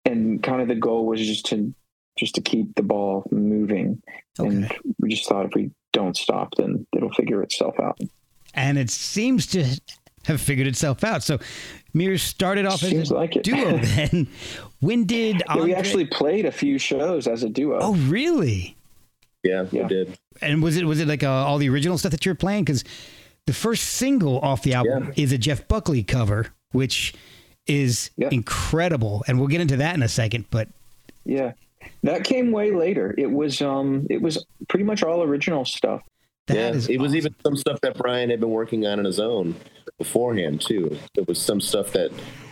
[0.05, 1.73] and kind of the goal was just to
[2.17, 4.01] just to keep the ball moving
[4.39, 4.47] Okay.
[4.49, 7.97] and we just thought if we don't stop then it'll figure itself out
[8.53, 9.65] and it seems to
[10.25, 11.21] have figured itself out.
[11.21, 11.37] So
[11.93, 13.43] Mirrors started off Seems as a like it.
[13.43, 13.77] duo.
[13.83, 14.27] Then
[14.79, 17.77] when did Yeah, we actually played a few shows as a duo.
[17.79, 18.74] Oh, really?
[19.45, 20.17] Yeah, we did.
[20.41, 22.65] And was it was it like uh, all the original stuff that you were playing?
[22.65, 22.83] Because
[23.45, 27.13] the first single off the album is a Jeff Buckley cover, which
[27.67, 28.29] is Yeah.
[28.31, 30.45] incredible, and we'll get into that in a second.
[30.49, 30.67] But
[31.23, 31.53] Yeah.
[32.03, 33.13] That came way later.
[33.17, 36.01] It was um it was pretty much all original stuff.
[36.47, 39.19] that yeah, it was even some stuff that Brian had been working on on his
[39.19, 39.55] own
[39.97, 40.97] beforehand too.
[41.15, 42.11] It was some stuff that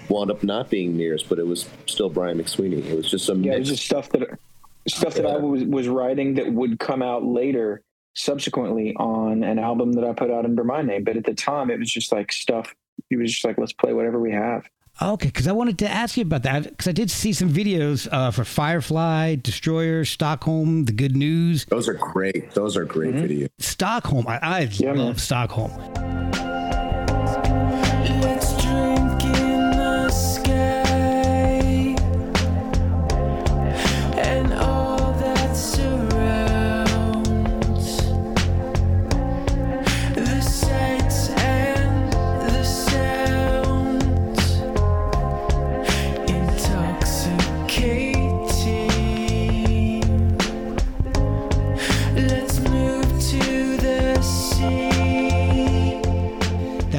[0.10, 2.84] wound up not being Mirrors, but it was still Brian McSweeney.
[2.86, 4.40] It was just some Yeah, it was just stuff that
[4.88, 7.82] stuff that I was was writing that would come out later
[8.16, 11.04] subsequently on an album that I put out under my name.
[11.04, 12.74] But at the time it was just like stuff
[13.10, 14.66] it was just like let's play whatever we have.
[15.02, 18.08] Okay, because I wanted to ask you about that because I did see some videos
[18.12, 21.66] uh, for Firefly, Destroyer, Stockholm, The Good News.
[21.66, 22.52] Those are great.
[22.52, 23.26] Those are great Mm-hmm.
[23.26, 23.50] videos.
[23.58, 25.18] Stockholm, I, I Yeah, love man.
[25.18, 25.72] Stockholm.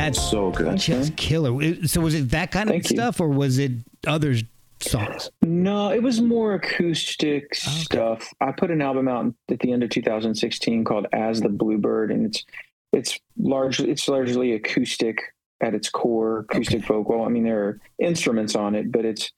[0.05, 0.77] That's So good.
[0.77, 1.87] Just killer.
[1.87, 2.97] So was it that kind of Thank you.
[2.97, 3.73] stuff, or was it
[4.07, 4.37] other
[4.81, 5.31] songs?
[5.40, 8.31] No, it was more acoustic stuff.
[8.40, 12.27] I put an album out at the end of 2016 called "As the Bluebird," and
[12.27, 12.45] it's
[12.93, 15.19] it's largely it's largely acoustic
[15.62, 17.25] at its core, acoustic vocal.
[17.25, 19.33] I mean, there are instruments on it, but it's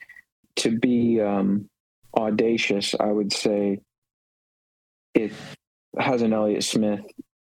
[0.57, 1.69] to be um,
[2.17, 2.93] audacious.
[2.99, 3.79] I would say
[5.15, 5.33] it
[5.97, 7.03] has an Elliott Smith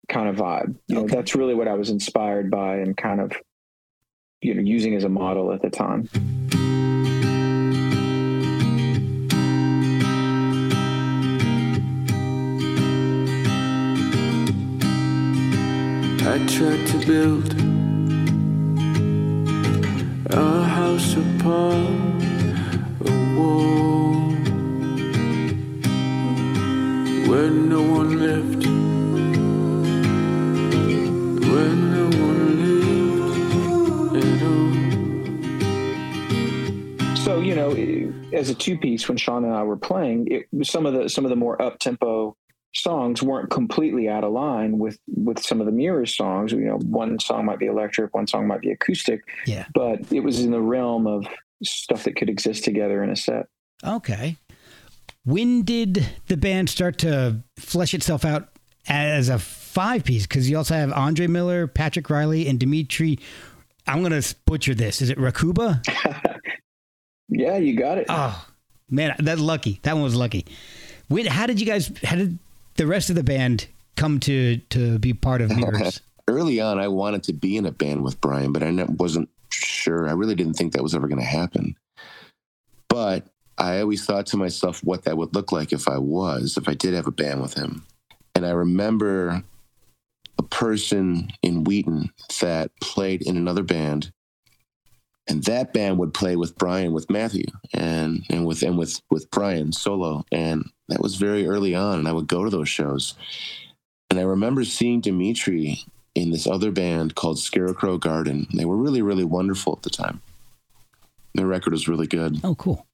[0.09, 0.77] kind of vibe.
[0.89, 1.17] You know, Okay.
[1.17, 3.33] that's really what I was inspired by and kind of
[4.43, 6.09] you know using as a model at the time.
[16.29, 17.55] I tried to build
[20.31, 22.16] a house upon
[38.33, 41.25] as a two piece when shawn and i were playing it some of the some
[41.25, 42.37] of the more up tempo
[42.75, 46.77] songs weren't completely out of line with with some of the mirrors songs you know
[46.85, 49.65] one song might be electric one song might be acoustic Yeah.
[49.75, 51.27] but it was in the realm of
[51.63, 53.47] stuff that could exist together in a set
[53.85, 54.37] Okay.
[55.25, 58.49] When did the band start to flesh itself out
[58.89, 60.27] as a five piece?
[60.27, 63.19] Because you also have Andre Miller, Patrick Riley, and Dmitri.
[63.87, 65.03] I'm gonna butcher this.
[65.03, 65.83] Is it Rakhuba?
[67.29, 68.47] yeah you got it Oh
[68.91, 69.81] man, that's lucky.
[69.83, 70.47] That one was lucky.
[71.09, 71.93] When, how did you guys?
[72.05, 72.39] How did
[72.77, 76.01] the rest of the band come to to be part of Mirrors?
[76.29, 80.09] Early on, I wanted to be in a band with Brian, but I wasn't sure.
[80.09, 81.77] I really didn't think that was ever going to happen.
[82.89, 86.69] But I always thought to myself what that would look like if I was, if
[86.69, 87.85] I did have a band with him.
[88.35, 89.45] And I remember
[90.37, 92.11] a person in Wheaton
[92.41, 94.11] that played in another band,
[95.29, 99.31] and that band would play with Brian, with Matthew, and and with and with with
[99.31, 101.99] Brian solo, and that was very early on.
[101.99, 103.15] And I would go to those shows,
[104.11, 105.85] and I remember seeing Dmitri
[106.15, 108.47] in this other band called Scarecrow Garden.
[108.55, 110.21] They were really really wonderful at the time.
[111.35, 112.41] Their record was really good.
[112.43, 112.87] Oh, cool.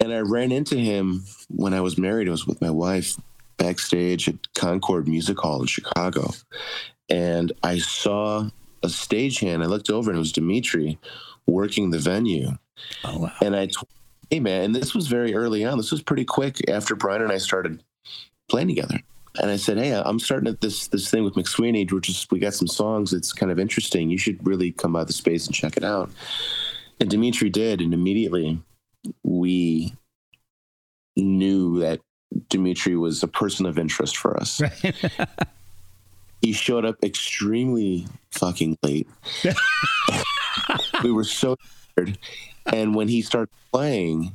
[0.00, 2.26] And I ran into him when I was married.
[2.26, 3.16] I was with my wife
[3.58, 6.30] backstage at Concord Music Hall in Chicago.
[7.10, 8.48] And I saw
[8.82, 9.62] a stagehand.
[9.62, 10.98] I looked over and it was Dmitri
[11.46, 12.52] working the venue.
[13.04, 13.32] Oh wow.
[13.42, 13.88] And I told
[14.30, 15.76] hey man, and this was very early on.
[15.76, 17.82] This was pretty quick after Brian and I started
[18.48, 19.00] playing together.
[19.40, 22.38] And I said, Hey, I'm starting at this this thing with McSweeney, which is we
[22.38, 24.10] got some songs It's kind of interesting.
[24.10, 26.10] You should really come by the space and check it out.
[26.98, 28.60] And Dmitri did, and immediately
[29.22, 29.94] we
[31.16, 32.00] knew that
[32.48, 34.60] Dmitri was a person of interest for us.
[34.60, 34.94] Right.
[36.40, 39.08] He showed up extremely fucking late.
[41.04, 41.56] we were so
[41.96, 42.18] tired.
[42.66, 44.32] And when he started playing,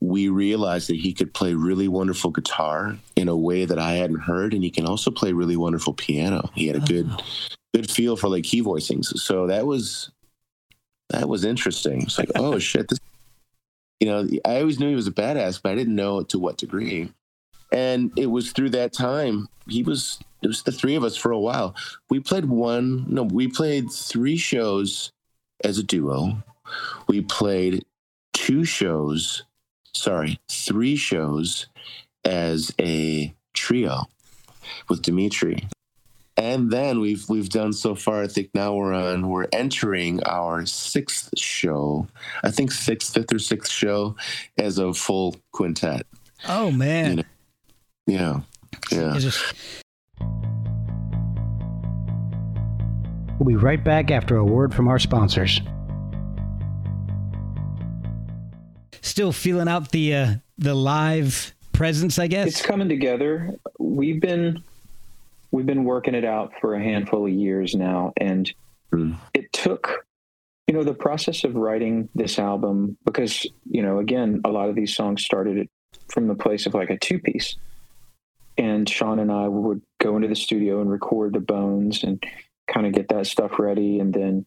[0.00, 4.20] we realized that he could play really wonderful guitar in a way that I hadn't
[4.20, 6.50] heard, and he can also play really wonderful piano.
[6.54, 7.18] He had a good, oh,
[7.74, 9.06] good feel for like key voicings.
[9.18, 10.10] So that was
[11.10, 12.02] that was interesting.
[12.02, 12.98] It's like, oh shit, this.
[14.00, 16.56] You know, I always knew he was a badass, but I didn't know to what
[16.56, 17.12] degree.
[17.70, 21.32] And it was through that time he was it was the three of us for
[21.32, 21.74] a while.
[22.08, 25.12] We played one no, we played three shows
[25.64, 26.42] as a duo.
[27.08, 27.84] We played
[28.32, 29.44] two shows,
[29.94, 31.66] sorry, three shows
[32.24, 34.04] as a trio
[34.88, 35.68] with Dmitri.
[36.36, 38.22] And then we've we've done so far.
[38.22, 39.28] I think now we're on.
[39.28, 42.06] We're entering our sixth show.
[42.42, 44.16] I think sixth, fifth, or sixth show
[44.56, 46.06] as a full quintet.
[46.48, 47.24] Oh man.
[48.06, 48.44] You know,
[48.90, 49.18] yeah, yeah.
[49.18, 49.54] Just-
[53.40, 55.62] We'll be right back after a word from our sponsors.
[59.00, 62.48] Still feeling out the uh, the live presence, I guess.
[62.48, 63.50] It's coming together.
[63.78, 64.62] We've been
[65.52, 68.52] we've been working it out for a handful of years now, and
[68.92, 69.16] Mm.
[69.34, 70.04] it took
[70.66, 74.74] you know the process of writing this album because you know again a lot of
[74.74, 75.68] these songs started
[76.08, 77.54] from the place of like a two piece
[78.58, 82.20] and Shawn and i would go into the studio and record the bones and
[82.72, 84.46] kind of get that stuff ready and then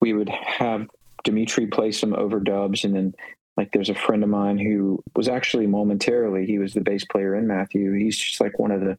[0.00, 0.86] we would have
[1.24, 3.14] Dmitri play some overdubs and then
[3.56, 7.34] like there's a friend of mine who was actually momentarily he was the bass player
[7.34, 7.92] in matthew.
[7.92, 8.98] He's just like one of the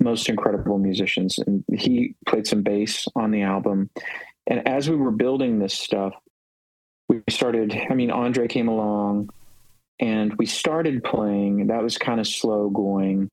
[0.00, 3.90] most incredible musicians and he played some bass on the album.
[4.46, 6.14] And as we were building this stuff
[7.08, 9.30] we started i mean andre came along
[9.98, 11.68] and we started playing.
[11.68, 13.30] That was kind of slow going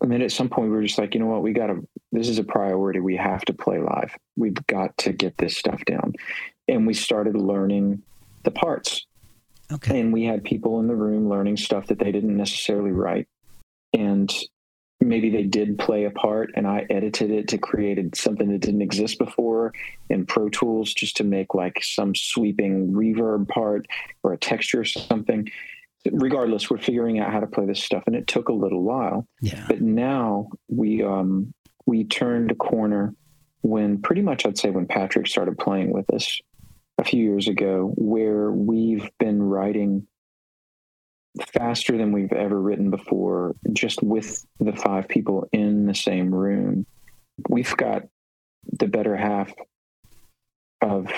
[0.00, 1.42] and then at some point we were just like you know what?
[1.42, 1.80] We gotta
[2.12, 3.00] this is a priority.
[3.00, 4.16] We have to play live.
[4.36, 6.14] We've got to get this stuff down.
[6.68, 8.02] And we started learning
[8.44, 9.06] the parts.
[9.72, 9.98] Okay.
[9.98, 13.26] and we had people in the room learning stuff that they didn't necessarily write.
[13.94, 14.30] And
[15.00, 18.82] maybe they did play a part and i edited it to create something that didn't
[18.82, 19.72] exist before
[20.08, 23.86] in pro tools just to make like some sweeping reverb part
[24.22, 25.48] or a texture or something
[26.12, 29.26] regardless we're figuring out how to play this stuff and it took a little while
[29.40, 29.64] Yeah.
[29.68, 31.54] but now we um
[31.86, 33.14] we turned a corner
[33.62, 36.40] when pretty much i'd say when patrick started playing with us
[36.98, 40.06] a few years ago where we've been writing
[41.52, 46.86] faster than we've ever written before just with the five people in the same room
[47.48, 48.02] we've got
[48.78, 49.52] the better half
[50.80, 51.10] of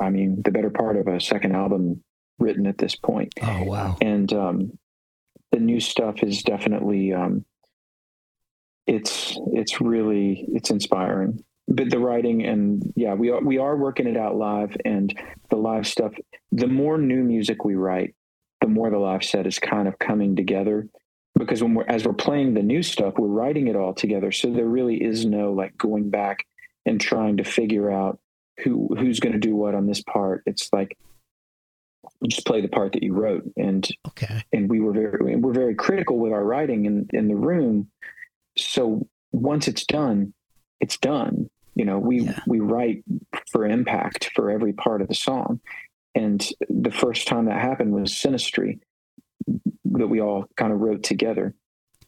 [0.00, 2.02] i mean the better part of a second album
[2.40, 3.32] written at this point.
[3.42, 3.96] Oh wow.
[4.00, 4.78] and um,
[5.52, 7.44] the new stuff is definitely um,
[8.86, 11.44] it's it's really it's inspiring.
[11.68, 15.16] But the writing and yeah we are we are working it out live and
[15.50, 16.12] the live stuff
[16.50, 18.14] the more new music we write
[18.60, 20.88] the more the live set is kind of coming together
[21.38, 24.32] because when we're as we're playing the new stuff we're writing it all together.
[24.32, 26.44] So there really is no like going back
[26.86, 28.18] and trying to figure out
[28.64, 30.42] who who's going to do what on this part.
[30.46, 30.98] It's like
[32.28, 33.44] just play the part that you wrote.
[33.56, 34.42] And Okay.
[34.52, 37.90] and we were very we're very critical with our writing in in the room.
[38.58, 40.34] So once it's done
[40.80, 41.48] it's done.
[41.74, 42.40] You know we Yeah.
[42.46, 43.04] we write
[43.50, 45.60] for impact for every part of the song.
[46.14, 48.80] And the first time that happened was sinistry
[49.84, 51.54] that we all kind of wrote together.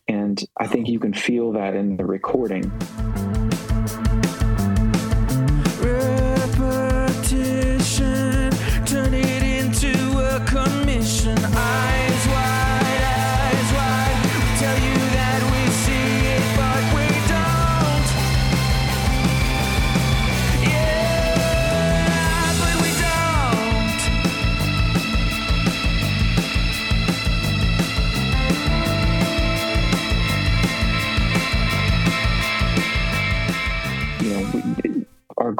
[0.09, 0.93] And i think oh.
[0.93, 2.71] you can feel that in the recording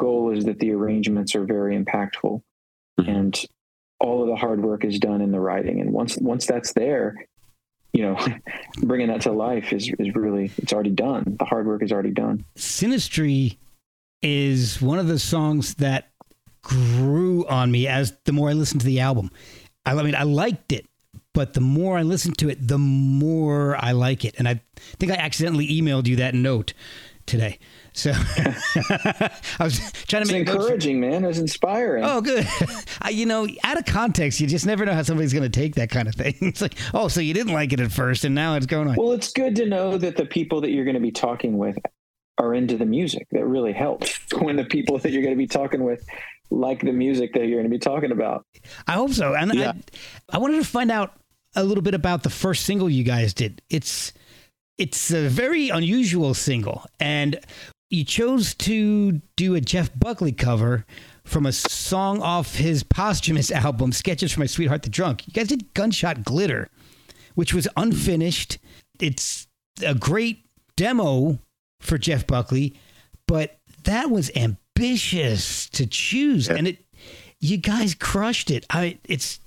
[0.03, 2.41] goal is that the arrangements are very impactful
[2.99, 3.07] Mhm.
[3.17, 3.33] and
[3.99, 7.05] all of the hard work is done in the writing and once once that's there
[7.93, 8.15] you know
[8.89, 12.11] bringing that to life is is really it's already done the hard work is already
[12.25, 13.57] done Sinistry
[14.21, 16.09] is one of the songs that
[16.61, 19.29] grew on me as the more I listened to the album.
[19.85, 20.85] I, I mean, I liked it,
[21.33, 24.35] but the more I listened to it, the more I like it.
[24.37, 24.61] And I
[24.97, 26.73] think I accidentally emailed you that note
[27.25, 27.59] today.
[27.95, 29.29] So I
[29.59, 32.47] was trying to it's make encouraging man it's inspiring Oh, good.
[33.01, 35.75] I, you know, out of context, you just never know how somebody's going to take
[35.75, 36.33] that kind of thing.
[36.41, 38.95] It's like, oh, so you didn't like it at first, and now it's going on.
[38.95, 41.77] well it's good to know that the people that you're going to be talking with
[42.37, 45.47] are into the music that really helps when the people that you're going to be
[45.47, 46.03] talking with
[46.49, 48.45] like the music that you're going to be talking about
[48.87, 49.35] I hope so.
[49.35, 49.73] And Yeah.
[50.31, 51.13] I, I wanted to find out
[51.55, 53.61] a little bit about the first single you guys did.
[53.69, 54.13] It's
[54.79, 57.39] it's a very unusual single, and
[57.93, 60.83] you chose to do a Jeff Buckley cover
[61.23, 65.27] from a song off his posthumous album, Sketches from My Sweetheart the Drunk.
[65.27, 66.69] You guys did Gunshot Glitter,
[67.35, 68.57] which was unfinished.
[68.99, 69.47] It's
[69.85, 70.43] a great
[70.75, 71.37] demo
[71.81, 72.73] for Jeff Buckley,
[73.27, 76.83] but that was ambitious to choose, and it
[77.39, 78.65] you guys crushed it.
[78.71, 79.39] I it's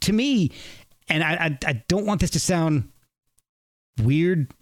[0.00, 0.50] to me,
[1.08, 2.90] and I, I I don't want this to sound
[4.02, 4.52] weird,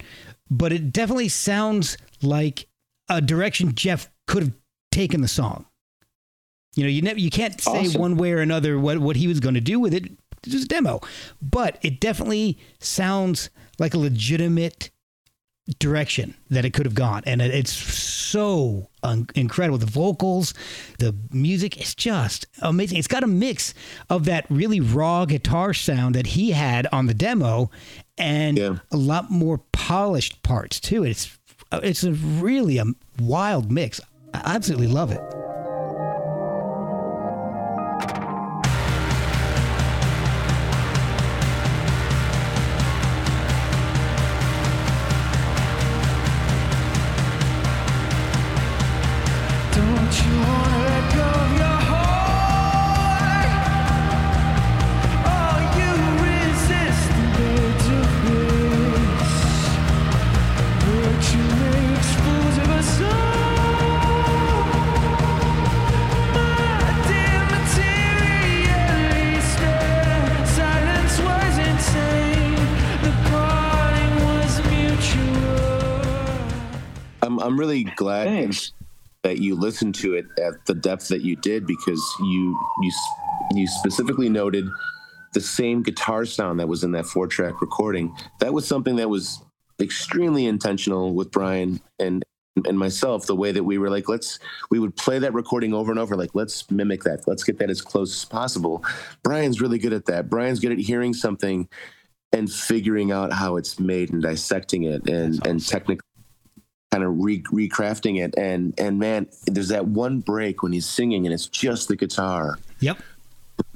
[0.50, 2.68] but it definitely sounds like
[3.08, 4.52] a direction Jeff could have
[4.90, 5.66] taken the song.
[6.76, 8.00] You know, you never you can't say Awesome.
[8.00, 10.06] one way or another what what he was going to do with it.
[10.42, 11.00] It's just a demo,
[11.40, 13.48] but it definitely sounds
[13.78, 14.90] like a legitimate
[15.78, 19.78] direction that it could have gone, and it- it's so un- incredible.
[19.78, 20.52] The vocals,
[20.98, 22.98] the music is just amazing.
[22.98, 23.72] It's got a mix
[24.10, 27.70] of that really raw guitar sound that he had on the demo,
[28.18, 28.78] and Yeah.
[28.90, 31.02] a lot more polished parts too.
[31.02, 31.38] It's
[31.72, 32.84] it's a really a
[33.20, 34.00] wild mix.
[34.32, 35.20] I absolutely love it.
[77.44, 78.72] I'm really glad Thanks.
[79.22, 82.92] that you listened to it at the depth that you did because you you
[83.54, 84.66] you specifically noted
[85.34, 88.16] the same guitar sound that was in that four track recording.
[88.40, 89.42] That was something that was
[89.80, 92.24] extremely intentional with Brian and
[92.66, 93.26] and myself.
[93.26, 94.38] The way that we were like, let's
[94.70, 97.70] we would play that recording over and over, like let's mimic that, let's get that
[97.70, 98.84] as close as possible.
[99.22, 100.30] Brian's really good at that.
[100.30, 101.68] Brian's good at hearing something
[102.32, 106.03] and figuring out how it's made and dissecting it and and technically
[106.94, 108.34] kind of re- recrafting it.
[108.38, 112.58] And and man there's that one break when he's singing and it's just the guitar.
[112.80, 112.98] Yep,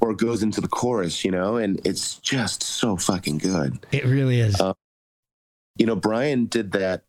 [0.01, 3.79] or goes into the chorus you know and it's just so fucking good.
[3.91, 4.61] It really is.
[4.61, 4.75] Uh,
[5.77, 7.03] you know brian did that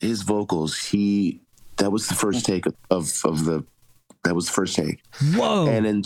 [0.00, 1.40] his vocals he
[1.78, 3.64] that was the first take of of, of the
[4.24, 5.02] that was the first take.
[5.34, 5.68] Whoa!
[5.68, 6.02] and in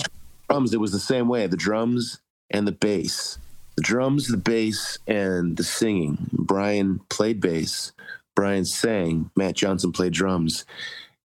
[0.48, 2.20] drums it was the same way the drums
[2.50, 3.38] and the bass.
[3.76, 6.18] The drums the bass and the singing.
[6.32, 7.92] Brian played bass
[8.40, 10.64] brian sang matt johnson played drums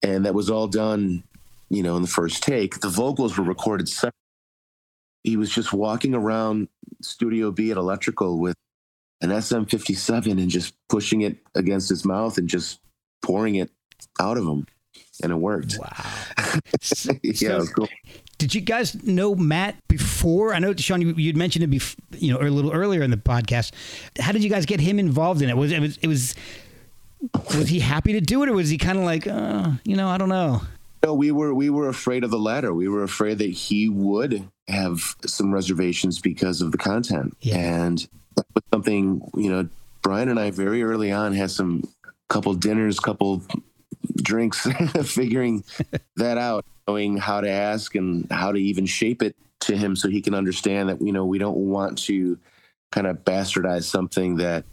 [0.04, 1.24] and that was all done
[1.70, 4.14] you know in the first take the vocals were recorded separate.
[5.24, 6.68] he was just walking around
[7.02, 8.54] studio b at electrical with
[9.22, 12.82] an sm57 and just pushing it against his mouth and just
[13.22, 13.72] pouring it
[14.20, 14.68] out of him
[15.24, 16.60] and it worked wow.
[17.24, 17.88] yeah cool.
[18.38, 20.54] Did you guys know Matt before?
[20.54, 23.16] I know Shawn, you, you'd mentioned it before, you know, a little earlier in the
[23.16, 23.72] podcast.
[24.20, 25.56] How did you guys get him involved in it?
[25.56, 26.36] Was it was it was
[27.56, 30.08] was he happy to do it, or was he kind of like, uh, you know,
[30.08, 30.62] I don't know?
[31.04, 32.74] No, we were we were afraid of the latter.
[32.74, 37.58] We were afraid that he would have some reservations because of the content, Yeah.
[37.58, 38.00] and
[38.36, 39.68] that was something you know.
[40.02, 41.84] Brian and I very early on had some
[42.30, 43.42] couple dinners, couple
[44.18, 44.68] drinks,
[45.04, 45.64] figuring
[46.18, 50.08] that out, knowing how to ask and how to even shape it to him so
[50.10, 52.38] he can understand that you know we don't want to
[52.92, 54.64] kind of bastardize something that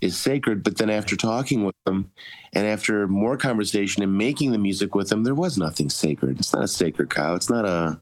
[0.00, 0.62] is sacred.
[0.62, 2.10] But then after talking with them
[2.52, 6.38] and after more conversation and making the music with them, there was nothing sacred.
[6.38, 7.34] It's not a sacred cow.
[7.34, 8.00] It's not a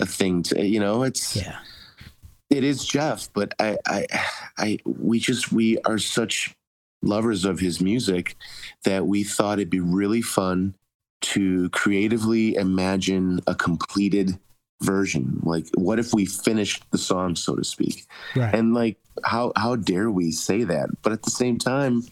[0.00, 1.02] a thing to you know.
[1.02, 1.58] It's Yeah,
[2.48, 4.06] it is Jeff, but I I
[4.58, 6.54] I we just we are such
[7.02, 8.36] lovers of his music
[8.84, 10.74] that we thought it'd be really fun
[11.20, 14.38] to creatively imagine a completed
[14.82, 15.40] version.
[15.42, 18.06] Like what if we finished the song so to speak?
[18.36, 18.54] Right.
[18.54, 20.88] and like how how dare we say that?
[21.02, 22.02] But at the same time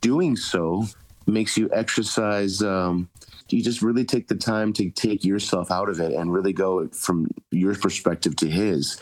[0.00, 0.84] doing so
[1.26, 3.08] makes you exercise um
[3.50, 6.86] you just really take the time to take yourself out of it and really go
[6.88, 9.00] from your perspective to his.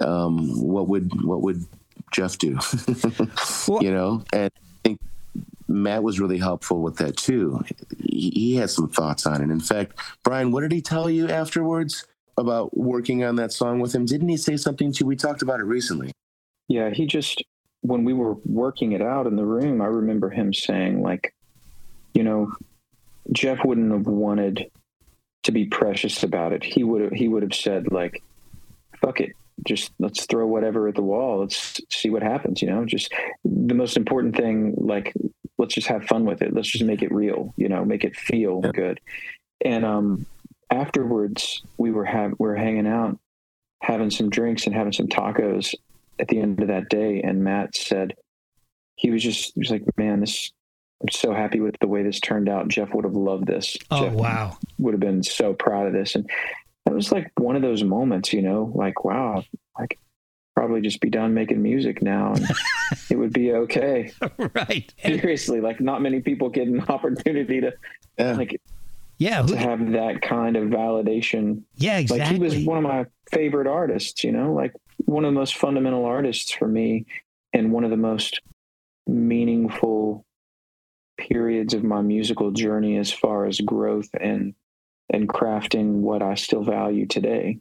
[0.00, 1.64] Um what would what would
[2.10, 2.58] jeff do?
[3.68, 4.24] Well- you know?
[4.32, 5.00] And i think
[5.68, 7.62] matt was really helpful with that too.
[7.98, 9.50] He, he had some thoughts on it.
[9.50, 12.06] In fact brian what did he tell you afterwards
[12.38, 14.04] about working on that song with him?
[14.04, 15.06] Didn't he say something to you?
[15.06, 16.12] We talked about it recently.
[16.68, 17.42] Yeah, he just
[17.82, 21.34] when we were working it out in the room, I remember him saying like,
[22.14, 22.52] you know,
[23.32, 24.70] Jeff wouldn't have wanted
[25.44, 26.62] to be precious about it.
[26.62, 28.22] He would have he would have said like,
[29.00, 29.32] fuck it.
[29.66, 31.40] Just let's throw whatever at the wall.
[31.40, 32.84] Let's see what happens, you know?
[32.84, 33.12] Just
[33.44, 35.12] the most important thing like
[35.58, 36.52] let's just have fun with it.
[36.52, 38.70] Let's just make it real, you know, make it feel Yeah.
[38.72, 39.00] good.
[39.64, 40.26] And um
[40.70, 43.18] afterwards we were have we were hanging out
[43.82, 45.74] having some drinks and having some tacos
[46.18, 48.14] at the end of that day and Matt said
[48.96, 50.52] he was just he was like, man, this.
[51.02, 52.68] I'm so happy with the way this turned out.
[52.68, 53.76] Jeff would have loved this.
[53.90, 54.56] Oh Jeff wow.
[54.78, 56.14] would have been so proud of this.
[56.14, 56.30] And
[56.84, 59.44] that was like one of those moments, you know, like, wow,
[59.78, 59.98] like
[60.56, 62.46] probably just be done making music now and
[63.10, 64.12] it would be okay.
[64.54, 64.92] right.
[65.02, 67.72] Seriously, like not many people get an opportunity to
[68.18, 68.32] Yeah.
[68.34, 68.60] like
[69.18, 69.42] yeah.
[69.42, 71.62] to Who, have that kind of validation.
[71.76, 71.92] yeah.
[71.94, 72.36] Like Exactly.
[72.36, 74.72] he was one of my favorite artists, you know, like
[75.04, 77.06] one of the most fundamental artists for me
[77.52, 78.40] and one of the most
[79.06, 80.24] meaningful
[81.18, 84.54] periods of my musical journey as far as growth and
[85.12, 87.58] and crafting what I still value today.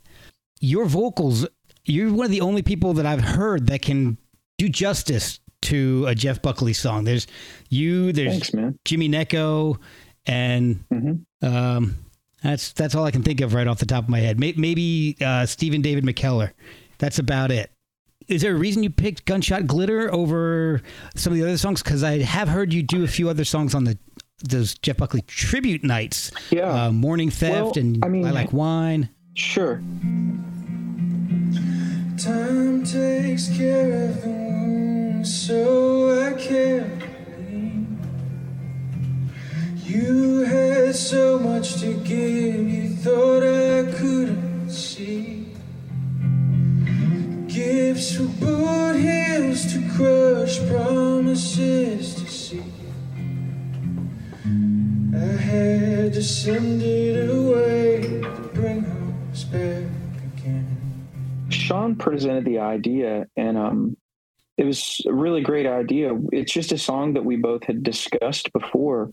[0.59, 1.47] your vocals.
[1.85, 4.17] You're one of the only people that I've heard that can
[4.57, 7.03] do justice to a Jeff Buckley song.
[7.03, 7.27] There's
[7.69, 8.11] you.
[8.11, 8.77] There's Thanks.
[8.85, 9.77] Jimmy Necco,
[10.25, 11.95] and hmm um,
[12.43, 14.39] that's that's all I can think of right off the top of my head.
[14.39, 16.51] Maybe uh, Stephen David McKellar.
[16.99, 17.71] That's about it.
[18.27, 20.81] Is there a reason you picked Gunshot Glitter over
[21.15, 21.81] some of the other songs?
[21.81, 23.97] Because I have heard you do a few other songs on the
[24.41, 26.31] those Jeff Buckley tribute nights.
[26.49, 29.09] Yeah, Uh, Morning Theft Well, and I mean- I Like Wine.
[29.35, 29.81] sure.
[32.17, 37.87] Time takes care of the wounds, so I can't believe
[39.83, 42.67] you had so much to give.
[42.69, 45.47] You thought I couldn't see.
[47.47, 52.20] Gifts for boot heels to crush, promises to see.
[55.13, 58.85] I had to send it away to bring
[59.31, 59.83] us back
[60.37, 60.77] again.
[61.49, 63.97] Shawn presented the idea, and um,
[64.57, 66.17] it was a really great idea.
[66.31, 69.11] It's just a song that we both had discussed before,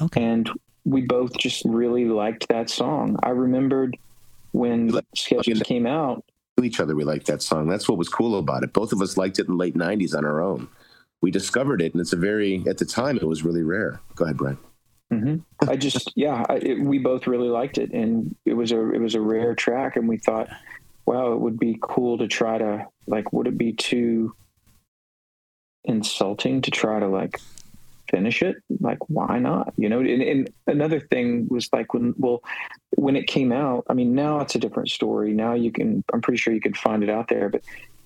[0.00, 0.22] Okay.
[0.22, 0.50] and
[0.84, 3.16] we both just really liked that song.
[3.22, 3.96] I remembered
[4.52, 6.24] when Like- Sketches came out.
[6.56, 7.68] To each other, we liked that song.
[7.68, 8.72] That's what was cool about it.
[8.72, 10.66] Both of us liked it in the late '90s on our own.
[11.20, 14.00] We discovered it, and it's a very at the time it was really rare.
[14.16, 14.58] Go ahead, Brian.
[15.10, 15.36] Hmm
[15.68, 19.00] I just, yeah, I, it, we both really liked it, and it was a it
[19.00, 20.48] was a rare track, and we thought,
[21.06, 24.34] wow, it would be cool to try to like, would it be too
[25.84, 27.40] insulting to try to like
[28.10, 28.56] finish it?
[28.80, 29.72] Like, why not?
[29.76, 32.42] You know, and, and another thing was like when well,
[32.96, 33.84] when it came out.
[33.88, 35.32] I mean, now it's a different story.
[35.32, 37.62] Now you can, I'm pretty sure you could find it out there, but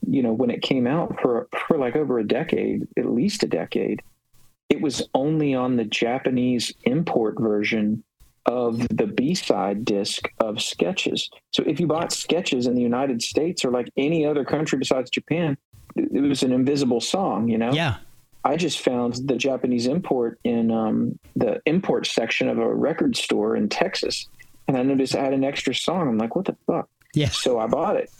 [0.06, 3.46] you know, when it came out for for like over a decade, at least a
[3.46, 4.02] decade
[4.70, 8.02] it was only on the Japanese import version
[8.46, 11.28] of the B-side disc of Sketches.
[11.52, 15.10] So if you bought Sketches in the United States or like any other country besides
[15.10, 15.58] Japan,
[15.96, 17.72] it was an invisible song, you know?
[17.72, 17.96] Yeah.
[18.44, 23.56] I just found the Japanese import in um, the import section of a record store
[23.56, 24.28] in Texas.
[24.66, 26.08] And I noticed I had an extra song.
[26.08, 26.88] I'm like, what the fuck?
[27.12, 27.28] Yeah.
[27.28, 28.10] So I bought it.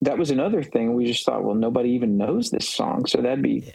[0.00, 0.94] That was another thing.
[0.94, 3.06] We just thought, well, nobody even knows this song.
[3.06, 3.72] So that'd be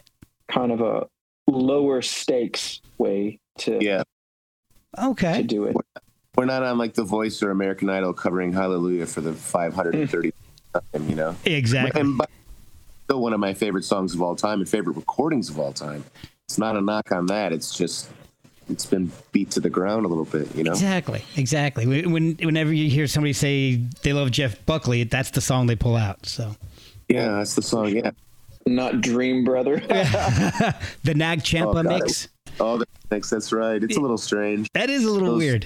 [0.48, 1.06] kind of a
[1.46, 4.02] lower stakes way to, Yeah,
[4.98, 5.76] okay to do it.
[6.36, 10.32] we're not on like The Voice or American Idol covering Hallelujah for the 530th
[10.74, 10.80] mm.
[10.92, 11.08] time.
[11.08, 12.00] You know, Exactly.
[12.00, 12.30] and but
[13.04, 16.04] still one of my favorite songs of all time and favorite recordings of all time.
[16.44, 17.52] It's not a knock on that.
[17.52, 18.10] It's just
[18.68, 20.54] it's been beat to the ground a little bit.
[20.56, 20.72] You know.
[20.72, 21.86] Exactly, exactly.
[21.86, 25.76] When, when whenever you hear somebody say they love Jeff Buckley, that's the song they
[25.76, 26.26] pull out.
[26.26, 26.56] So
[27.08, 27.88] Yeah, that's the song.
[27.88, 28.10] Yeah.
[28.66, 29.78] Not Dream Brother.
[31.04, 32.28] the Nag Champa Oh, God, mix.
[32.58, 33.30] Oh, that- thanks.
[33.30, 33.82] That's right.
[33.82, 34.68] It's a little strange.
[34.72, 35.64] That is a little Those- weird.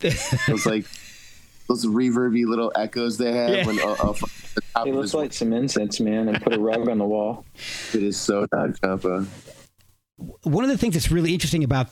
[0.00, 0.84] Those, those like
[1.68, 3.66] those reverby little echoes they have Yeah.
[3.66, 4.20] when uh, off
[4.54, 6.98] the top It of looks his like some incense, man, and put a rug on
[6.98, 7.44] the wall.
[7.92, 9.26] it is so not Champa.
[10.44, 11.88] One of the things that's really interesting about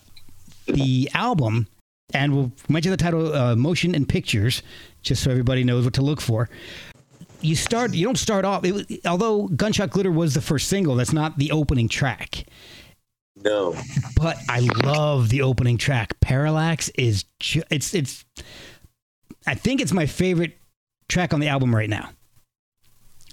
[0.67, 1.67] the album,
[2.15, 4.63] and we'll mention the title, uh, "Motion and Pictures,"
[5.03, 6.49] just so everybody knows what to look for.
[7.41, 7.95] You start.
[7.95, 8.65] You don't start off.
[8.65, 12.47] It, although "Gunshot Glitter" was the first single, that's not the opening track.
[13.45, 13.77] No.
[14.17, 16.19] but I love the opening track.
[16.21, 18.25] Parallax is ju- it's it's
[19.47, 20.57] I think it's my favorite
[21.09, 22.11] track on the album right now.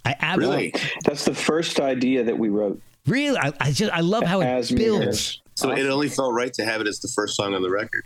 [0.06, 0.74] I absolutely Really?
[1.06, 4.46] That's the first idea that we wrote really I, I just I love how it
[4.46, 5.00] as builds.
[5.00, 5.42] mirrors.
[5.56, 8.04] So it only felt right to have it as the first song on the record.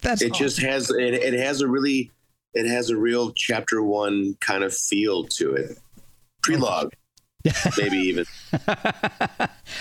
[0.00, 2.10] That's It just has it, it has a really
[2.56, 5.78] it has a real chapter one kind of feel to it.
[6.42, 6.90] Prelogue,
[7.78, 8.24] maybe even.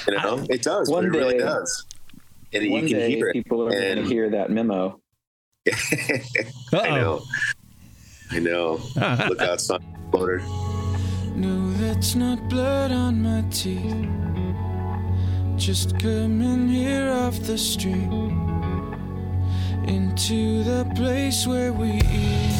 [0.07, 0.89] You know, it does.
[0.89, 1.85] One it really day- does.
[2.53, 3.33] And One you can day, hear it.
[3.33, 5.01] people are going to hear that memo.
[6.73, 7.21] I know.
[8.31, 8.75] I know.
[8.95, 9.25] Uh-huh.
[9.29, 9.83] Look out, son.
[10.11, 10.39] Floater.
[11.35, 14.07] No, that's not blood on my teeth.
[15.57, 18.09] Just coming here off the street
[19.87, 22.54] into the place where we eat.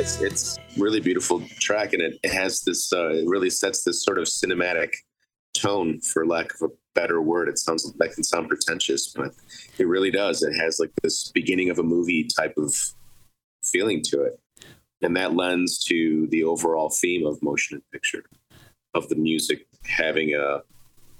[0.00, 4.02] it's it's really beautiful track and it, it has this uh, it really sets this
[4.02, 4.92] sort of cinematic
[5.54, 7.48] tone for lack of a better word.
[7.48, 9.32] It sounds that can sound pretentious but
[9.78, 10.42] it really does.
[10.42, 12.74] It has like this beginning of a movie type of
[13.62, 14.40] feeling to it
[15.02, 18.24] and that lends to the overall theme of motion and picture,
[18.94, 20.62] of the music having a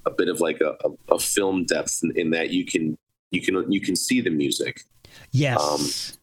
[0.06, 2.96] a bit of like a, a, a film depth in, in that you can
[3.30, 4.84] you can you can see the music
[5.32, 5.60] Yes.
[5.60, 6.20] Um,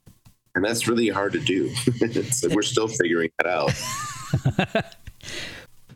[0.56, 1.70] and that's really hard to do.
[2.32, 3.74] so we're still figuring that out.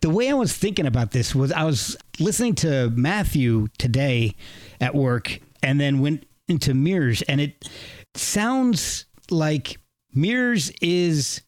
[0.02, 4.36] the way I was thinking about this was I was listening to Matthew today
[4.80, 7.70] at work and then went into Mirrors and it
[8.14, 9.78] sounds like
[10.14, 11.42] Mirrors is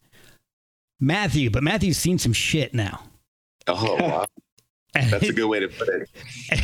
[1.00, 3.02] Matthew, but Matthew's seen some shit now.
[3.68, 4.26] Oh, wow.
[4.94, 6.10] That's a good way to put it.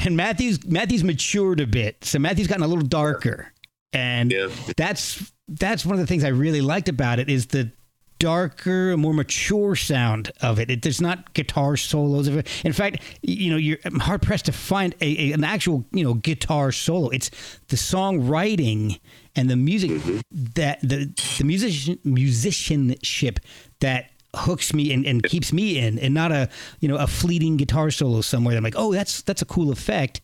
[0.06, 2.06] and Matthew's Matthew's matured a bit.
[2.06, 3.52] So Matthew's gotten a little darker.
[3.92, 4.50] And Yeah.
[4.78, 7.72] that's that's one of the things I really liked about it is the
[8.20, 10.70] darker, more mature sound of it.
[10.70, 12.48] it there's not guitar solos of it.
[12.64, 16.04] In fact, you know, you're I'm hard pressed to find a, a- an actual, you
[16.04, 17.10] know, guitar solo.
[17.10, 17.32] It's
[17.70, 19.00] the songwriting
[19.36, 20.20] and the music mm-hmm.
[20.54, 23.40] that the the musician musicianship
[23.80, 26.50] that hooks me and, and keeps me in and not a
[26.80, 29.72] you know a fleeting guitar solo somewhere that I'm like, oh that's that's a cool
[29.72, 30.22] effect.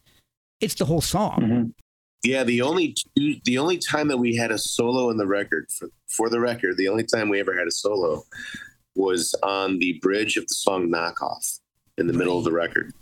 [0.62, 1.40] It's the whole song.
[1.42, 1.72] Mhm.
[2.24, 5.70] Yeah, the only two, the only time that we had a solo in the record
[5.72, 8.24] for for the record, the only time we ever had a solo
[8.96, 11.60] was on the bridge of the song "Knockoff"
[11.98, 12.94] in the middle of the record.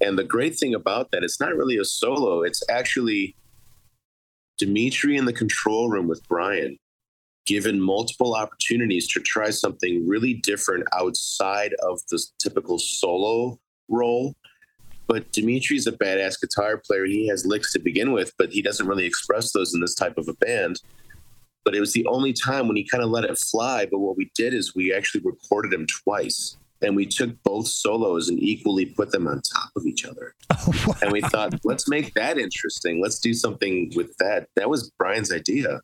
[0.00, 3.34] And the great thing about that, it's not really a solo; it's actually
[4.58, 6.78] Dmitri in the control room with Brian,
[7.46, 14.34] given multiple opportunities to try something really different outside of the typical solo role
[15.12, 17.04] but Dmitri's a badass guitar player.
[17.04, 20.16] He has licks to begin with, but he doesn't really express those in this type
[20.16, 20.80] of a band.
[21.64, 23.86] But it was the only time when he kind of let it fly.
[23.86, 26.56] But what we did is we actually recorded him twice.
[26.80, 30.34] And we took both solos and equally put them on top of each other.
[30.64, 33.02] Oh, and we thought, let's make that interesting.
[33.02, 34.46] Let's do something with that.
[34.54, 35.80] That was Brian's idea.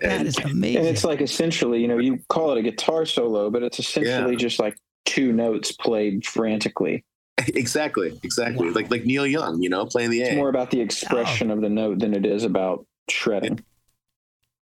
[0.00, 0.78] That And is amazing.
[0.80, 4.32] And it's like essentially, you know, you call it a guitar solo, but it's essentially
[4.32, 4.38] Yeah.
[4.38, 7.04] just like two notes played frantically.
[7.48, 8.70] exactly, exactly.
[8.70, 10.26] Like like Neil Young, you know, playing the A.
[10.26, 13.60] It's more about the expression of the note than it is about shredding.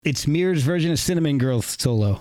[0.05, 2.21] it's Mirror's version of Cinnamon Girl solo.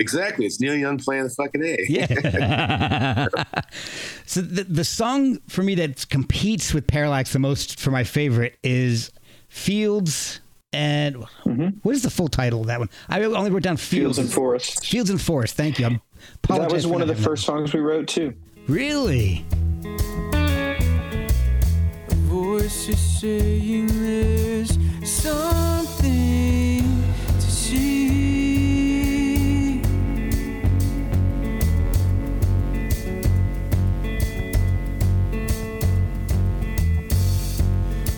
[0.00, 0.46] exactly.
[0.46, 1.76] It's Neil Young playing the fucking A.
[1.88, 3.26] Yeah.
[4.26, 8.58] so the the song for me that competes with Parallax the most for my favorite
[8.62, 9.10] is
[9.48, 10.40] Fields
[10.72, 11.16] and
[11.46, 11.74] Mhm.
[11.82, 12.90] what is the full title of that one?
[13.08, 14.86] I only wrote down Fields, Fields and Forests.
[14.86, 15.54] Fields and Forest.
[15.56, 15.86] Thank you.
[15.86, 16.00] I
[16.58, 18.34] That was one of the having first songs we wrote too.
[18.66, 18.72] that.
[18.72, 19.44] Really?
[22.28, 26.84] voice is saying there's something
[27.40, 28.38] to see.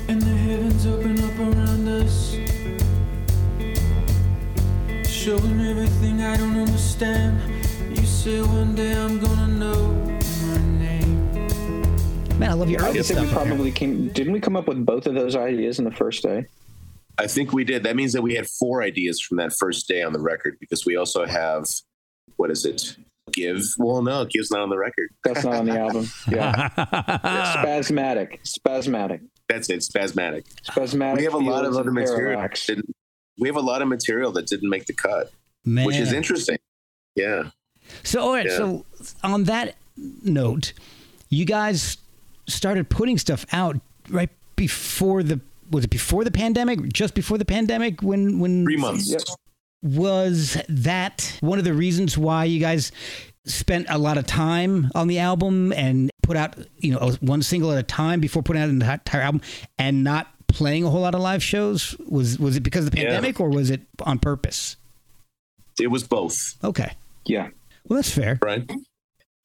[0.09, 1.20] And the heavens open
[5.21, 7.39] showing everything I don't understand.
[7.95, 9.93] You say one day I'm gonna know
[10.47, 12.39] my name.
[12.39, 13.19] Man, I love your I early guess stuff.
[13.21, 13.45] we in there.
[13.45, 14.09] probably came.
[14.09, 16.47] Didn't we come up with both of those ideas in the first day?
[17.19, 17.83] I think we did.
[17.83, 20.87] That means that we had four ideas from that first day on the record because
[20.87, 21.67] we also have
[22.37, 22.97] what is it?
[23.33, 23.63] Give?
[23.77, 25.11] Well, no, Give's not on the record.
[25.23, 26.09] That's not on the album.
[26.31, 29.81] Yeah, spasmatic, spasmatic, That's it.
[29.81, 30.47] Spasmatic.
[30.65, 31.19] spasmatic.
[31.19, 32.41] We have a lot of other and material.
[32.41, 32.97] That didn't,
[33.41, 35.33] we have a lot of material that didn't make the cut,
[35.65, 35.87] Man.
[35.87, 36.59] which is interesting.
[37.17, 37.51] Yeah.
[38.05, 38.47] So, all right.
[38.47, 38.57] Yeah.
[38.57, 38.85] So,
[39.25, 40.73] on that note,
[41.31, 41.97] you guys
[42.47, 43.77] started putting stuff out
[44.09, 46.93] right before the was it before the pandemic?
[46.93, 48.03] Just before the pandemic?
[48.03, 49.11] When when Three months.
[49.11, 49.23] Yep.
[49.83, 52.93] was that one of the reasons why you guys
[53.47, 57.73] spent a lot of time on the album and put out you know one single
[57.73, 59.41] at a time before putting out an entire album
[59.79, 61.97] and not playing a whole lot of live shows?
[62.09, 63.05] Was was it because of the Yeah.
[63.09, 64.77] pandemic or was it on purpose?
[65.81, 66.35] It was both,
[66.65, 66.93] Okay.
[67.27, 67.49] Yeah,
[67.89, 68.39] Well, that's fair.
[68.43, 68.69] right?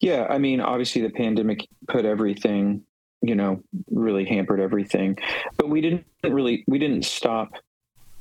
[0.00, 0.26] yeah.
[0.28, 2.82] I mean, obviously, the pandemic put everything.
[3.22, 5.16] You know, really hampered everything,
[5.56, 6.62] but we didn't really.
[6.66, 7.52] We didn't stop.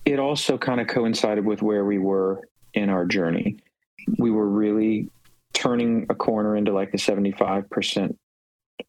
[0.06, 3.58] It also kind of coincided with where we were in our journey.
[4.18, 5.10] We were really
[5.54, 8.18] turning a corner into like the seventy-five percent.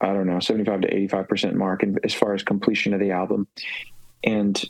[0.01, 3.13] I don't know, seventy-five to eighty-five percent mark, in, as far as completion of the
[3.13, 3.47] album,
[4.25, 4.63] and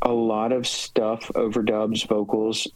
[0.00, 2.66] a lot of stuff, overdubs, vocals,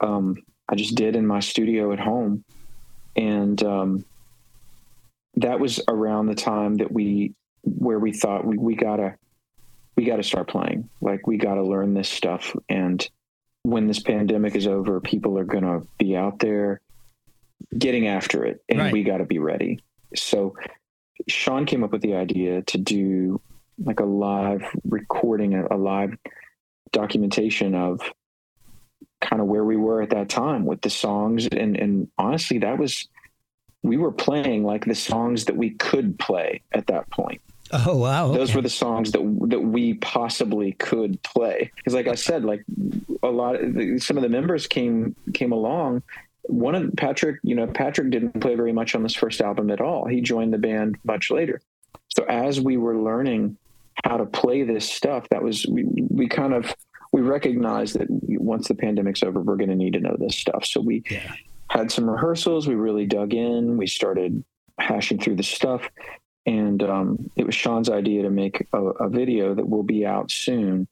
[0.00, 0.36] um,
[0.68, 2.44] I just did in my studio at home.
[3.16, 4.04] And um,
[5.36, 9.16] that was around the time that we where we thought we, we gotta
[9.96, 10.88] we gotta start playing.
[11.00, 12.56] Like we gotta learn this stuff.
[12.68, 13.06] And
[13.62, 16.80] when this pandemic is over, people are gonna be out there
[17.78, 18.92] getting after it, and Right.
[18.92, 19.78] we gotta be ready.
[20.16, 20.56] So
[21.28, 23.40] Shawn came up with the idea to do
[23.82, 26.16] like a live recording, a, a live
[26.92, 28.00] documentation of
[29.20, 31.46] kind of where we were at that time with the songs.
[31.48, 33.08] And and honestly that was
[33.82, 37.40] we were playing like the songs that we could play at that point.
[37.72, 38.32] Oh wow.
[38.32, 41.70] those were the songs that that we possibly could play.
[41.76, 42.64] Because like i said like
[43.22, 46.02] a lot of the, some of the members came came along
[46.48, 49.80] one of patrick you know patrick didn't play very much on this first album at
[49.80, 51.60] all he joined the band much later
[52.08, 53.56] so as we were learning
[54.04, 56.74] how to play this stuff that was we, we kind of
[57.12, 60.64] we recognized that once the pandemic's over we're going to need to know this stuff
[60.64, 61.32] so we Yeah.
[61.70, 64.44] had some rehearsals we really dug in we started
[64.78, 65.88] hashing through the stuff
[66.46, 70.30] and um, it was Shawn's idea to make a, a video that will be out
[70.30, 70.86] soon.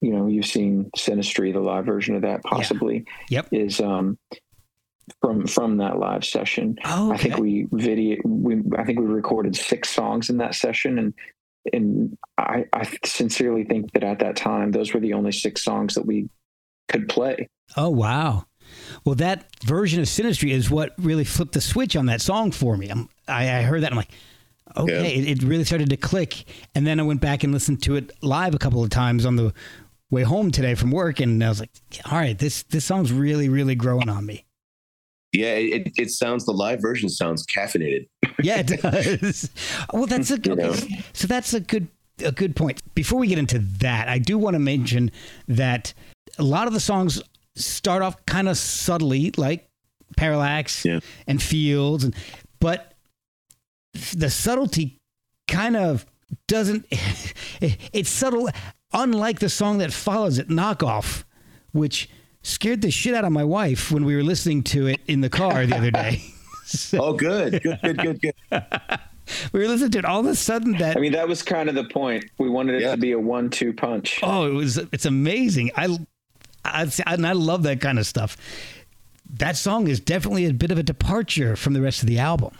[0.00, 3.04] You know, you've seen Sinistry, the live version of that, possibly.
[3.28, 3.48] Yep.
[3.50, 4.16] Is um,
[5.20, 6.78] from from that live session.
[6.84, 8.18] Oh, I think we video.
[8.24, 11.14] We I think we recorded six songs in that session, and
[11.72, 15.94] and I, I sincerely think that at that time those were the only six songs
[15.94, 16.28] that we
[16.88, 17.48] could play.
[17.76, 18.46] Oh wow.
[19.04, 22.76] Well, that version of Sinistry is what really flipped the switch on that song for
[22.76, 22.88] me.
[22.88, 23.90] I'm, I, I heard that.
[23.90, 24.12] I'm like,
[24.76, 26.44] okay, it, it really started to click.
[26.74, 29.36] And then I went back and listened to it live a couple of times on
[29.36, 29.52] the
[30.10, 31.70] way home today from work, and I was like,
[32.10, 34.44] all right, this this song's really really growing on me.
[35.32, 38.06] Yeah, it, it, sounds the live version sounds caffeinated.
[38.42, 39.48] Yeah, it does.
[39.92, 40.74] well, that's a You know.
[41.14, 41.88] So that's a good
[42.22, 42.82] a good point.
[42.94, 45.10] Before we get into that, I do want to mention
[45.48, 45.94] that
[46.38, 47.22] a lot of the songs
[47.56, 49.68] start off kind of subtly, like
[50.16, 51.00] Parallax Yeah.
[51.26, 52.14] and Fields, and
[52.60, 52.92] but
[54.12, 54.98] the subtlety
[55.48, 56.04] kind of
[56.46, 56.86] doesn't.
[57.92, 58.48] It's subtle,
[58.92, 61.22] unlike the song that follows it, "Knockoff,"
[61.72, 62.08] which
[62.42, 65.30] scared the shit out of my wife when we were listening to it in the
[65.30, 66.22] car the other day.
[66.64, 68.34] So- Oh, good, good, good, good, good.
[69.52, 71.68] we were listening to it all of a sudden that I mean, that was kind
[71.68, 72.24] of the point.
[72.38, 72.92] We wanted it Yeah.
[72.92, 74.20] to be a one-two punch.
[74.22, 75.96] oh it was it's amazing i
[76.64, 78.36] I, and I love that kind of stuff
[79.38, 82.52] that song is definitely a bit of a departure from the rest of the album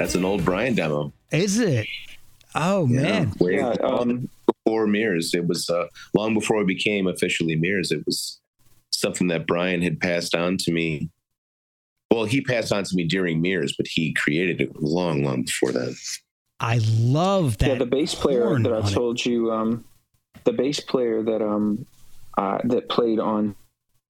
[0.00, 1.12] That's an old Brian demo.
[1.30, 1.86] is it
[2.54, 5.34] oh man Way Yeah, um, before Mirrors.
[5.34, 7.92] It was uh, long before we became officially Mirrors.
[7.92, 8.40] It was
[8.92, 11.10] something that Brian had passed on to me.
[12.10, 15.72] Well, he passed on to me during Mirrors, but he created it long, long before
[15.72, 15.94] that.
[16.60, 18.92] i love that yeah, the bass player that on I it.
[18.94, 19.84] told you, um,
[20.44, 21.84] the bass player that um,
[22.38, 23.54] uh, that played on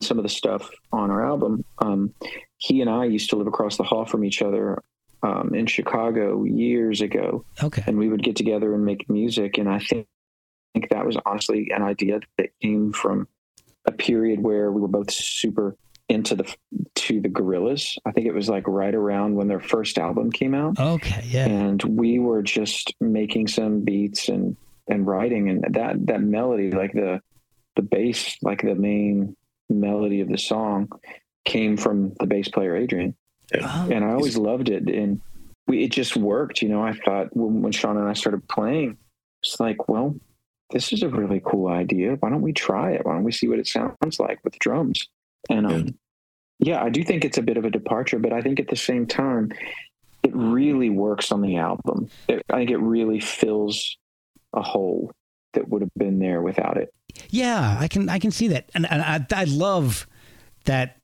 [0.02, 2.14] some of the stuff on our album, um,
[2.58, 4.80] he and I used to live across the hall from each other
[5.22, 7.82] um, in Chicago years ago, okay.
[7.86, 9.58] And we would get together and make music.
[9.58, 10.06] And I think,
[10.74, 13.28] think that was honestly an idea that came from
[13.86, 15.76] a period where we were both super
[16.08, 16.56] into the
[16.96, 17.96] to the Gorillaz.
[18.04, 20.78] I think it was like right around when their first album came out.
[20.78, 21.46] Okay yeah.
[21.46, 24.56] And we were just making some beats and
[24.88, 25.48] and writing.
[25.48, 27.20] And that that melody like the
[27.76, 29.36] the bass like the main
[29.68, 30.90] melody of the song
[31.44, 33.14] came from the bass player adrian
[33.54, 35.20] Oh, and i always loved it and
[35.66, 38.96] we it just worked you know i thought when, when Shawn and i started playing
[39.42, 40.14] it's like well
[40.72, 42.16] this is a really cool idea.
[42.20, 43.04] Why don't we try it?
[43.04, 45.08] Why don't we see what it sounds like with drums?
[45.48, 45.98] And um,
[46.60, 48.76] yeah i do think it's a bit of a departure but i think at the
[48.76, 49.50] same time
[50.22, 52.10] it really works on the album.
[52.28, 53.96] It, I think it really fills
[54.52, 55.10] a hole
[55.54, 56.92] that would have been there without it.
[57.30, 58.70] yeah i can i can see that.
[58.74, 60.06] And, and I, I love
[60.66, 60.98] that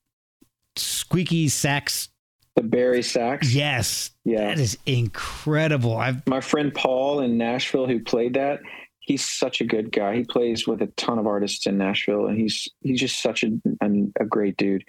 [0.76, 2.10] squeaky sax
[2.56, 3.54] The bari sax.
[3.54, 4.48] yes Yeah.
[4.48, 8.60] that is incredible i've My friend Paul in Nashville who played that,
[9.00, 10.16] he's such a good guy.
[10.16, 13.50] He plays with a ton of artists in Nashville and he's he's just such a
[13.82, 13.88] a,
[14.20, 14.84] a great dude.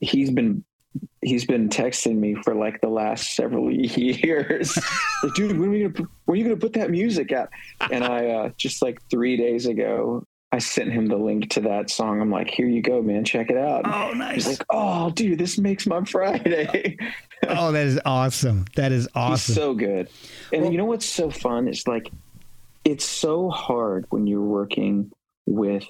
[0.00, 0.62] He's been
[1.22, 4.76] he's been texting me for like the last several years.
[5.22, 7.48] like, dude, when are we gonna when are you gonna put that music out?
[7.90, 11.90] And I uh, just like three days ago, I sent him the link to that
[11.90, 12.20] song.
[12.20, 13.82] I'm like, here you go, man, check it out.
[13.84, 14.46] Oh, He's nice.
[14.46, 16.96] like, oh, dude, this makes my Friday.
[17.48, 18.64] oh, that is awesome.
[18.76, 19.52] That is awesome.
[19.52, 20.08] He's so good.
[20.52, 21.68] And Well- you know what's so fun?
[21.68, 22.10] It's like
[22.84, 25.10] it's so hard when you're working
[25.46, 25.84] with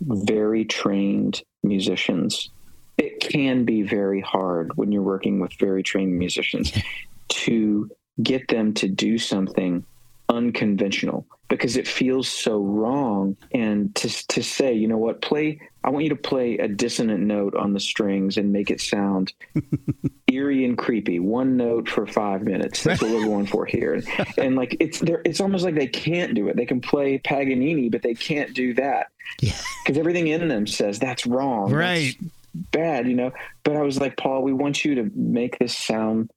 [0.00, 2.50] very trained musicians.
[2.98, 6.72] It can be very hard when you're working with very trained musicians
[7.28, 7.88] to
[8.20, 9.84] get them to do something
[10.28, 13.36] unconventional because it feels so wrong.
[13.52, 17.20] And to to say you know what play I want you to play a dissonant
[17.20, 19.32] note on the strings and make it sound
[20.30, 21.18] eerie and creepy.
[21.18, 22.82] One note for 5 minutes.
[22.82, 24.02] That's what we're going for here.
[24.36, 26.56] And like it's there it's almost like they can't do it.
[26.56, 29.06] They can play Paganini but they can't do that
[29.40, 29.52] Yeah.
[29.84, 31.70] because everything in them says that's wrong.
[31.70, 32.16] That's Right.
[32.54, 33.32] bad you know?
[33.64, 36.30] But I was like Paul we want you to make this sound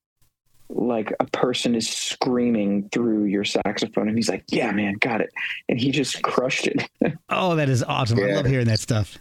[0.73, 5.29] like a person is screaming through your saxophone and he's like yeah man got it
[5.67, 6.89] and he just crushed it
[7.31, 8.19] Oh, that is awesome.
[8.19, 9.17] I love hearing that stuff.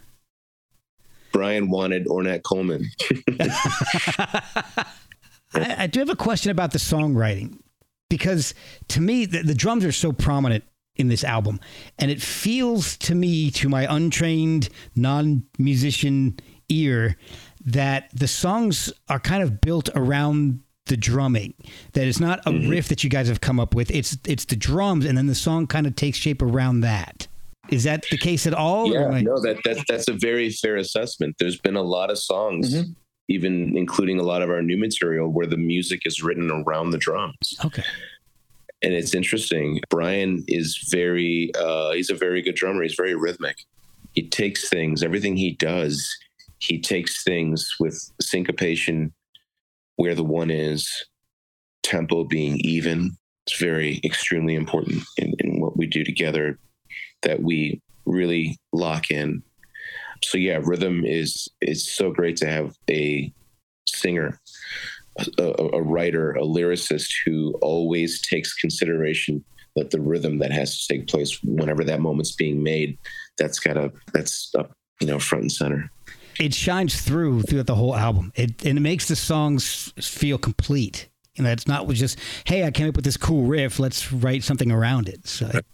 [1.31, 2.89] Brian wanted Ornette Coleman.
[5.53, 7.57] I, I do have a question about the songwriting
[8.09, 8.53] because
[8.89, 10.65] to me, the, the drums are so prominent
[10.97, 11.61] in this album.
[11.97, 16.37] And it feels to me, to my untrained, non musician
[16.67, 17.15] ear,
[17.63, 21.53] that the songs are kind of built around the drumming
[21.93, 24.55] that it's not a riff that you guys have come up with it's it's the
[24.55, 27.27] drums and then the song kind of takes shape around that
[27.69, 30.75] is that the case at all Yeah, I- no, that, that that's a very fair
[30.77, 31.35] assessment.
[31.39, 32.95] There's been a lot of songs, Mhm.
[33.29, 36.97] even including a lot of our new material, where the music is written around the
[36.97, 37.37] drums.
[37.63, 37.83] okay
[38.83, 39.79] and it's interesting.
[39.91, 42.81] Brian is very uh, he's a very good drummer.
[42.81, 43.57] He's very rhythmic.
[44.13, 46.09] He takes things, everything he does,
[46.57, 49.13] he takes things with syncopation
[50.01, 51.05] where the one is,
[51.83, 53.15] tempo being even.
[53.45, 56.57] It's very extremely important in, in what we do together
[57.21, 59.43] that we really lock in.
[60.23, 63.31] So yeah, rhythm is is so great to have a
[63.85, 64.39] singer
[65.37, 69.43] a, a writer, a lyricist who always takes consideration
[69.75, 72.97] that the rhythm that has to take place whenever that moment's being made,
[73.37, 75.91] that's gotta that's up, you know, front and center.
[76.41, 78.31] It shines through throughout the whole album.
[78.35, 81.07] It and it makes the songs feel complete.
[81.35, 83.79] You know, it's not just hey, I came up with this cool riff.
[83.79, 85.27] Let's write something around it.
[85.27, 85.65] So it-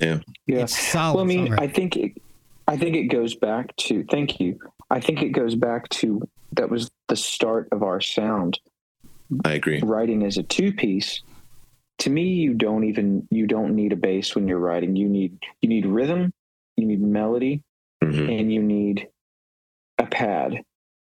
[0.00, 0.18] Yeah.
[0.46, 1.14] yeah it's solid.
[1.16, 1.60] well, I mean, songwriting.
[1.60, 2.12] I think it,
[2.68, 4.58] I think it goes back to thank you.
[4.90, 6.20] I think it goes back to
[6.52, 8.58] that was the start of our sound.
[9.44, 9.80] I agree.
[9.82, 11.22] Writing as a two piece.
[12.00, 14.96] To me, you don't even you don't need a bass when you're writing.
[14.96, 16.32] You need you need rhythm,
[16.76, 17.62] you need melody,
[18.02, 19.08] hmm and you need
[19.98, 20.62] a pad.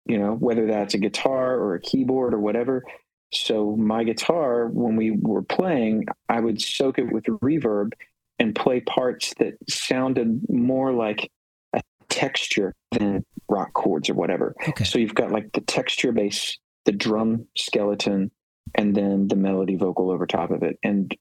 [0.06, 2.84] You know, whether that's a guitar or a keyboard or whatever.
[3.32, 7.92] So my guitar, when we were playing, I would soak it with reverb
[8.40, 11.30] and play parts that sounded more like
[11.74, 14.56] a texture than rock chords or whatever.
[14.68, 14.84] okay.
[14.84, 18.32] So you've got like the texture bass, the drum skeleton,
[18.76, 20.78] and then the melody vocal over top of it.
[20.84, 21.16] And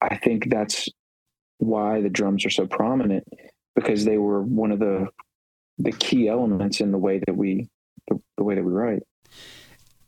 [0.00, 0.88] I think that's
[1.58, 3.24] why the drums are so prominent
[3.74, 5.08] because they were one of the
[5.78, 7.68] the key elements in the way that we
[8.08, 9.02] the, the way that we write.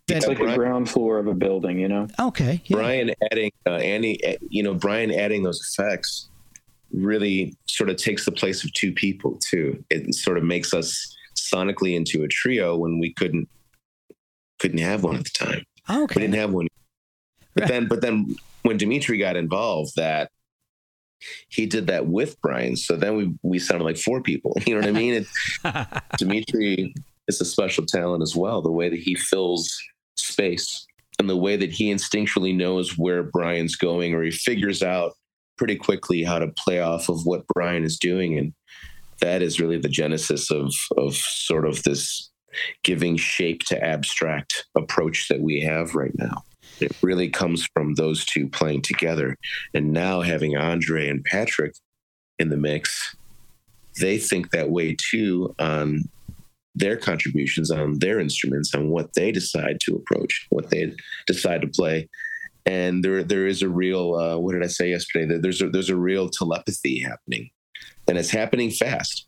[0.09, 2.07] It's That- like the ground floor of a building, you know.
[2.19, 2.62] okay.
[2.66, 2.77] yeah.
[2.77, 6.29] Brian adding uh, Andy, uh, you know, Brian adding those effects
[6.93, 9.85] really sort of takes the place of two people too.
[9.91, 13.49] It sort of makes us sonically into a trio when we couldn't
[14.59, 15.64] couldn't have one at the time.
[15.91, 16.14] Okay.
[16.16, 16.66] We didn't have one
[17.55, 17.69] but Right.
[17.69, 20.31] then but then when Dmitri got involved that
[21.49, 22.77] he did that with brian.
[22.77, 25.14] So then we we sounded like four people you know what i mean?
[25.14, 26.95] It, Dmitri
[27.29, 29.77] is a special talent as well the way that he fills
[30.16, 30.87] space
[31.19, 35.12] and the way that he instinctually knows where brian's going or he figures out
[35.57, 38.39] pretty quickly how to play off of what brian is doing.
[38.39, 38.55] And
[39.21, 42.31] that is really the genesis of of sort of this
[42.83, 46.43] giving shape to abstract approach that we have right now.
[46.81, 49.37] It really comes from those two playing together.
[49.74, 51.74] And now having Andre and Patrick
[52.39, 53.16] in the mix,
[54.01, 56.09] they think that way too on
[56.74, 60.95] their contributions on their instruments, on what they decide to approach, what they
[61.26, 62.09] decide to play.
[62.66, 65.39] And there, there is a real, uh, what did I say yesterday?
[65.39, 67.51] There's a, there's a real telepathy happening,
[68.07, 69.26] and it's happening fast.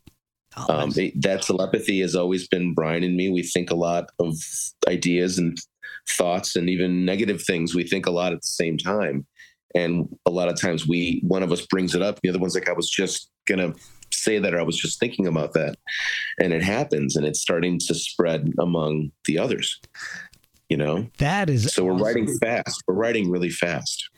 [0.57, 3.31] Oh, Um, that telepathy has always been Brian and me.
[3.31, 4.37] We think a lot of
[4.89, 5.59] ideas and
[6.17, 7.75] thoughts and even negative things.
[7.75, 9.27] We think a lot at the same time.
[9.75, 12.19] And a lot of times we, one of us brings it up.
[12.23, 13.79] The other one's like, I was just going to
[14.13, 15.77] say that, or I was just thinking about that.
[16.41, 19.81] And it happens and it's starting to spread among the others,
[20.69, 21.09] you know?
[21.19, 22.05] that is So we're awesome.
[22.05, 22.83] writing fast.
[22.89, 24.09] We're writing really fast.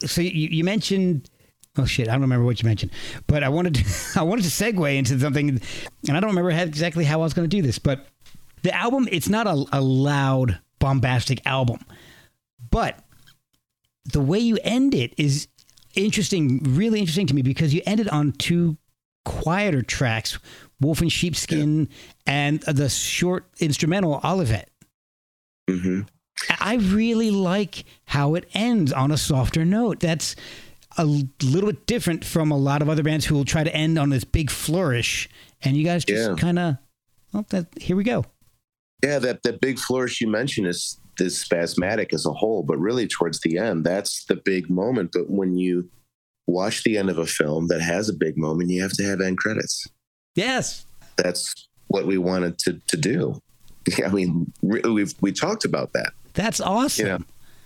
[0.00, 1.30] So you, you mentioned
[1.78, 2.92] oh shit, I don't remember what you mentioned,
[3.26, 3.84] but I wanted to,
[4.20, 7.32] I wanted to segue into something, and I don't remember how- exactly how I was
[7.34, 8.06] going to do this, but
[8.62, 11.78] the album, it's not a, a loud, bombastic album,
[12.70, 12.98] but
[14.12, 15.46] the way you end it is
[15.94, 18.76] interesting, really interesting to me because you ended on two
[19.24, 20.38] quieter tracks,
[20.80, 21.88] Wolf and Sheepskin,
[22.26, 24.68] and the short instrumental Olivet.
[25.68, 26.00] hmm
[26.58, 30.00] I really like how it ends on a softer note.
[30.00, 30.34] That's
[30.96, 33.98] a little bit different from a lot of other bands who will try to end
[33.98, 35.28] on this big flourish,
[35.62, 36.36] and you guys just Yeah.
[36.36, 36.76] kind of,
[37.32, 38.24] well, that here we go.
[39.02, 43.06] Yeah, that that big flourish you mentioned is is spasmatic as a whole, but really
[43.06, 45.10] towards the end, that's the big moment.
[45.12, 45.88] But when you
[46.46, 49.20] watch the end of a film that has a big moment, you have to have
[49.20, 49.86] end credits.
[50.34, 50.86] Yes,
[51.16, 53.40] That's what we wanted to to do.
[54.04, 56.12] I mean, we've we talked about that.
[56.34, 57.06] that's awesome.
[57.06, 57.18] Yeah.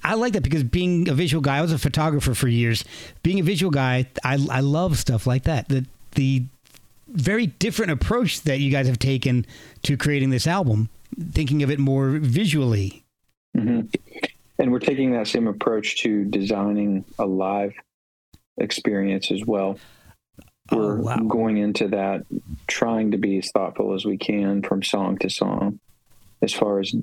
[0.06, 2.84] I like that because being a visual guy, I was a photographer for years.
[3.22, 5.68] Being a visual guy, I I love stuff like that.
[5.68, 6.44] The the
[7.08, 9.46] very different approach that you guys have taken
[9.84, 10.88] to creating this album,
[11.32, 13.04] thinking of it more visually.
[13.56, 13.82] hmm
[14.58, 17.74] And we're taking that same approach to designing a live
[18.58, 19.78] experience as well.
[20.70, 21.16] Oh, We're wow.
[21.16, 22.24] going into that
[22.66, 25.78] trying to be as thoughtful as we can from song to song,
[26.40, 26.94] as far as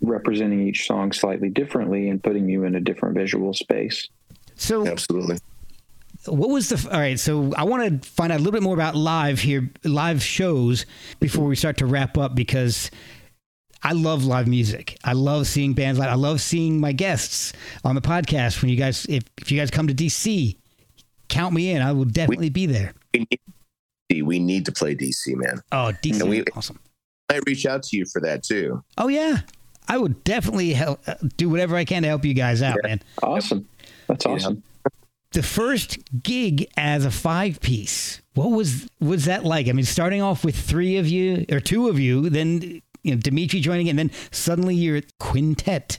[0.00, 4.08] representing each song slightly differently and putting you in a different visual space.
[4.54, 5.38] So Absolutely.
[6.26, 7.18] What was the all right?
[7.18, 10.84] So I want to find out a little bit more about live here, live shows
[11.20, 12.90] before we start to wrap up because
[13.82, 14.98] I love live music.
[15.04, 16.10] I love seeing bands live.
[16.10, 17.52] I love seeing my guests
[17.84, 18.60] on the podcast.
[18.60, 20.56] When you guys, if, if you guys come to DC,
[21.28, 21.80] count me in.
[21.82, 22.92] I will definitely be there.
[23.14, 23.26] We
[24.10, 25.62] need, we need to play DC, man.
[25.72, 26.78] Oh, DC, And we- awesome.
[27.30, 28.82] I reach out to you for that too.
[28.96, 29.40] Oh yeah,
[29.86, 33.02] I would definitely help uh, do whatever I can to help you guys out, man.
[33.22, 33.68] Awesome.
[34.06, 34.48] That's Yeah.
[35.32, 35.40] Awesome.
[35.42, 40.22] the first gig as a five piece what was was that like i mean starting
[40.22, 43.98] off with three of you or two of you then you know Dmitri joining and
[43.98, 45.98] then suddenly you're at quintet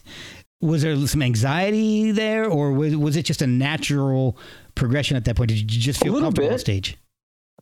[0.61, 4.37] was there some anxiety there or was, was it just a natural
[4.75, 6.59] progression at that point did you just feel A little comfortable on bit.
[6.61, 6.97] stage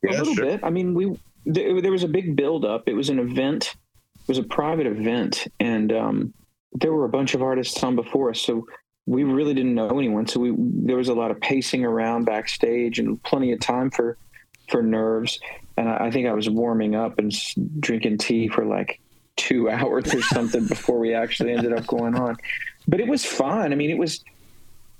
[0.07, 0.59] a little bit.
[0.63, 2.87] I mean, we there, there was a big build up.
[2.87, 3.75] It was an event.
[4.21, 6.33] It was a private event, and um,
[6.73, 8.39] there were a bunch of artists on before us.
[8.41, 8.67] So
[9.07, 10.27] we really didn't know anyone.
[10.27, 14.17] So we there was a lot of pacing around backstage and plenty of time for
[14.69, 15.39] for nerves.
[15.77, 17.33] And I, I think I was warming up and
[17.79, 18.99] drinking tea for like
[19.37, 22.35] two hours or something before we actually ended up going on.
[22.87, 23.71] But it was fun.
[23.71, 24.23] I mean, it was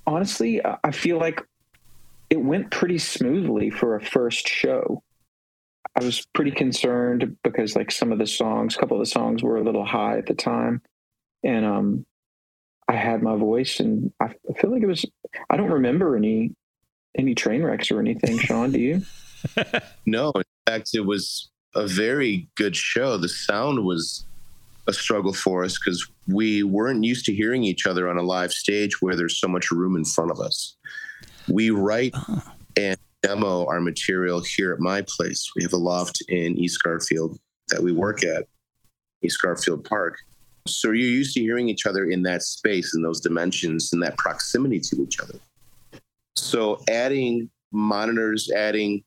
[0.08, 0.62] honestly.
[0.66, 1.42] I feel like
[2.30, 5.04] it went pretty smoothly for a first show.
[6.00, 9.44] I was pretty concerned because like some of the songs, a couple of the songs
[9.44, 10.82] were a little high at the time.
[11.44, 12.06] And um
[12.88, 15.06] I had my voice and I I feel like it was
[15.50, 16.52] I don't remember any
[17.18, 19.02] any train wrecks or anything, Shawn, do you?
[20.06, 23.18] No, in fact, it was a very good show.
[23.18, 24.26] The sound was
[24.88, 28.52] a struggle for us because we weren't used to hearing each other on a live
[28.54, 30.76] stage where there's so much room in front of us.
[31.50, 32.42] We write Oh.
[32.78, 35.52] and demo our material here at my place.
[35.56, 37.38] We have a loft in East Garfield
[37.70, 38.46] that we work at,
[39.24, 40.18] East Garfield Park.
[40.68, 44.18] So you're used to hearing each other in that space, in those dimensions, in that
[44.18, 45.40] proximity to each other.
[46.36, 49.04] So adding monitors, adding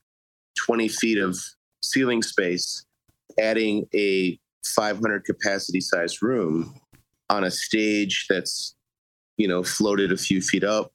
[0.59, 1.39] 20 feet of
[1.83, 2.85] ceiling space,
[3.39, 6.75] adding a 500 capacity size room
[7.29, 8.75] on a stage that's,
[9.37, 10.93] you know, floated a few feet up,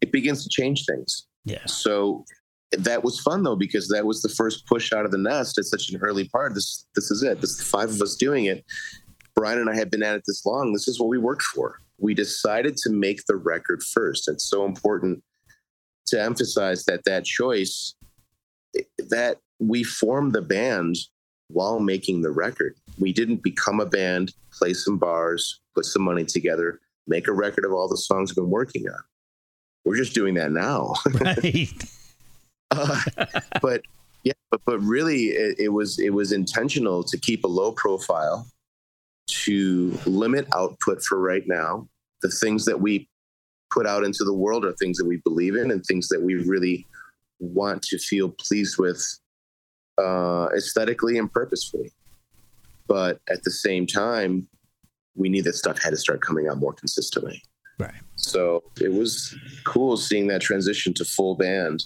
[0.00, 1.26] it begins to change things.
[1.44, 2.24] yeah So
[2.72, 5.64] that was fun though, because that was the first push out of the nest at
[5.64, 6.54] such an early part.
[6.54, 7.40] This this is it.
[7.40, 8.64] This is the five of us doing it.
[9.36, 10.72] Brian and I had been at it this long.
[10.72, 11.80] This is what we worked for.
[11.98, 14.28] We decided to make the record first.
[14.28, 15.22] It's so important
[16.06, 17.94] to emphasize that that choice
[18.98, 20.96] that we formed the band
[21.48, 22.74] while making the record.
[22.98, 27.64] We didn't become a band, play some bars, put some money together, make a record
[27.64, 29.00] of all the songs we've been working on.
[29.84, 30.94] We're just doing that now.
[31.20, 31.84] right
[32.72, 33.00] Uh,
[33.62, 33.82] but
[34.24, 38.46] yeah, but, but really, it, it was it was intentional to keep a low profile,
[39.26, 41.88] to limit output for right now.
[42.22, 43.08] The things that we
[43.70, 46.34] put out into the world are things that we believe in and things that we
[46.34, 46.86] really
[47.38, 49.02] want to feel pleased with
[49.98, 51.92] uh, aesthetically and purposefully.
[52.86, 54.48] But at the same time,
[55.14, 57.42] we knew that stuff had to start coming out more consistently.
[57.78, 61.84] right So it was cool seeing that transition to full band.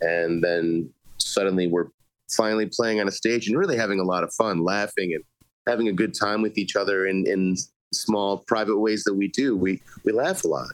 [0.00, 1.88] And then suddenly we're
[2.30, 5.24] finally playing on a stage and really having a lot of fun, laughing and
[5.68, 7.56] having a good time with each other in, in
[7.92, 9.56] small private ways that we do.
[9.56, 10.68] We we laugh a lot.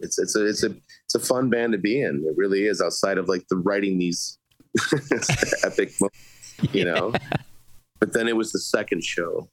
[0.00, 0.74] It's it's a it's a
[1.04, 2.24] it's a fun band to be in.
[2.26, 2.80] It really is.
[2.80, 4.38] Outside of like the writing these
[5.64, 7.12] epic, moments, you know.
[7.98, 9.48] But then it was the second show,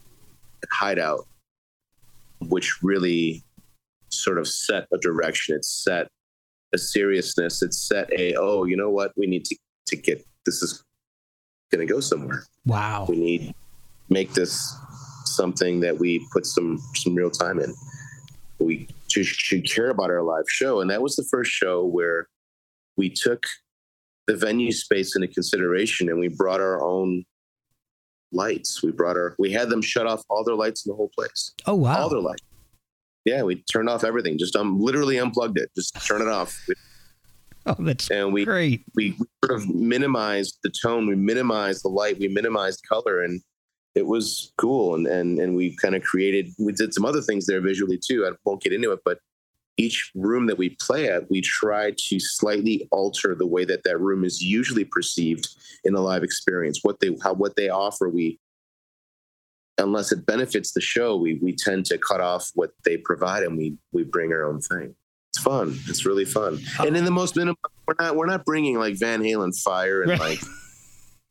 [0.64, 1.26] at Hideout,
[2.42, 3.44] which really
[4.10, 5.56] sort of set a direction.
[5.56, 6.08] It set
[6.74, 7.62] a seriousness.
[7.62, 9.14] It set a oh, you know what?
[9.16, 10.84] We need to to get this is
[11.72, 12.46] going to go somewhere.
[12.66, 13.06] Wow.
[13.08, 13.56] We need
[14.10, 14.76] make this
[15.36, 17.74] something that we put some some real time in.
[18.60, 22.28] We should, should care about our live show, and that was the first show where
[22.98, 23.44] we took
[24.28, 27.26] the venue space into consideration, and we brought our own
[28.32, 28.82] lights.
[28.82, 31.54] We brought our we had them shut off all their lights in the whole place,
[31.66, 32.04] Oh wow.
[32.04, 32.42] all their lights.
[33.26, 34.38] Yeah, we turned off everything.
[34.38, 35.70] Just um, literally unplugged it.
[35.76, 36.58] Just turn it off,
[37.66, 38.84] oh, that's and we great.
[38.96, 43.42] we sort of minimized the tone, we minimized the light, we minimized color, and
[43.96, 44.96] it was cool.
[44.96, 46.50] And and and we kind of created.
[46.60, 48.26] We did some other things there visually too.
[48.26, 49.20] I won't get into it, but
[49.78, 54.00] each room that we play at, we try to slightly alter the way that that
[54.00, 55.48] room is usually perceived
[55.84, 56.80] in a live experience.
[56.84, 58.40] What they how what they offer, we
[59.80, 63.58] unless it benefits the show, we we tend to cut off what they provide and
[63.58, 64.96] we we bring our own thing.
[65.32, 65.80] It's fun.
[65.88, 66.60] It's really fun.
[66.80, 70.12] And in the most minimal, we're not we're not bringing like Van Halen fire and
[70.12, 70.20] Right.
[70.20, 70.40] like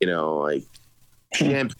[0.00, 0.64] you know like
[1.34, 1.76] champagne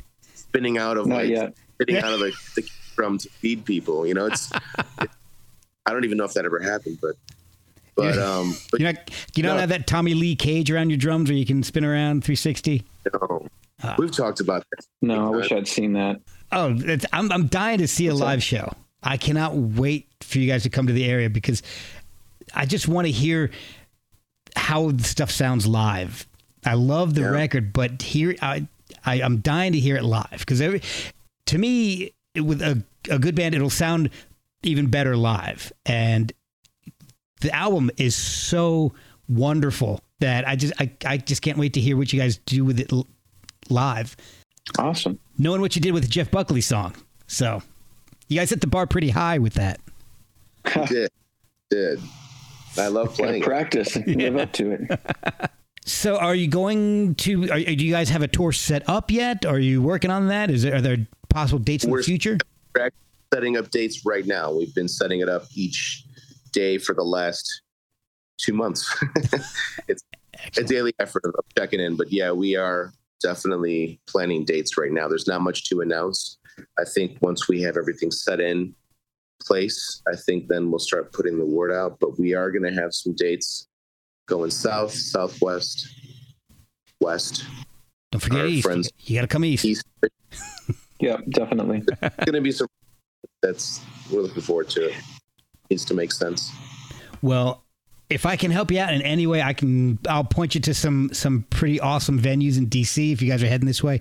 [0.53, 1.55] spinning out of Not like yet.
[1.75, 4.07] spitting out of the, the drum to feed people.
[4.07, 4.53] You know, it's
[4.99, 7.17] I don't even know if that ever happened, but
[7.97, 8.93] but um but You know,
[9.35, 9.61] you don't No.
[9.61, 12.85] have that Tommy Lee cage around your drums where you can spin around 360.
[13.13, 13.47] no,
[13.85, 13.97] Ah.
[13.99, 14.87] we've talked about that.
[15.01, 16.21] No, I wish I'd seen that.
[16.53, 18.27] Oh, it's, I'm I'm dying to see a What's that?
[18.27, 18.73] live show.
[19.03, 21.63] I cannot wait for you guys to come to the area because
[22.55, 23.51] I just want to hear
[24.55, 26.27] how the stuff sounds live.
[26.65, 27.29] I love the Yeah.
[27.31, 28.69] record, but here I,
[29.05, 30.83] I I'm dying to hear it live because every
[31.47, 34.11] to me with a a good band it'll sound
[34.63, 36.33] even better live and
[37.41, 38.93] the album is so
[39.29, 42.65] wonderful that I just I, I just can't wait to hear what you guys do
[42.65, 42.93] with it
[43.69, 44.17] live
[44.79, 45.19] Awesome.
[45.39, 46.95] knowing what you did with the Jeff Buckley song.
[47.27, 47.63] So
[48.29, 49.81] you guys set the bar pretty high with that.
[50.87, 51.11] Did
[51.71, 52.01] did
[52.79, 53.43] I love playing?
[53.43, 53.97] practice.
[54.07, 55.01] Live up to it.
[55.85, 57.51] So are you going to?
[57.51, 59.45] Are, do you guys have a tour set up yet?
[59.45, 60.51] Are you working on that?
[60.51, 62.39] Is there are there possible dates in the We're- future?
[62.75, 62.91] We're
[63.33, 64.53] setting up dates right now.
[64.53, 66.05] We've been setting it up each
[66.53, 67.63] day for the last
[68.39, 68.87] two months.
[69.89, 70.03] it's
[70.57, 75.09] a daily effort of checking in, but yeah, we are definitely planning dates right now.
[75.09, 76.39] There's not much to announce.
[76.79, 78.75] I think once we have everything set in
[79.41, 81.99] place, I think then we'll start putting the word out.
[82.01, 83.69] But we are going to have some dates
[84.27, 85.89] going south, southwest,
[87.01, 87.45] west,
[88.11, 88.65] Don't forget our east.
[88.65, 89.65] friends- You got to come east.
[89.65, 89.85] east.
[91.01, 91.81] Yep, definitely.
[92.01, 92.69] going to be some
[93.43, 94.95] that's we're looking forward to it.
[95.69, 96.53] Needs to make sense.
[97.23, 97.65] Well,
[98.09, 99.99] if I can help you out in any way, I can.
[100.09, 103.49] I'll point you to some some pretty awesome venues in DC if you guys are
[103.49, 104.01] heading this way.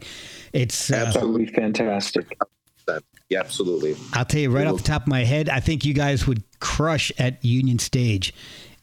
[0.53, 0.91] It's.
[0.91, 2.38] Uh, That would be fantastic.
[3.30, 3.95] Yeah, absolutely.
[4.13, 6.43] I'll tell you right off the top of my head, I think you guys would
[6.59, 8.32] crush at Union Stage.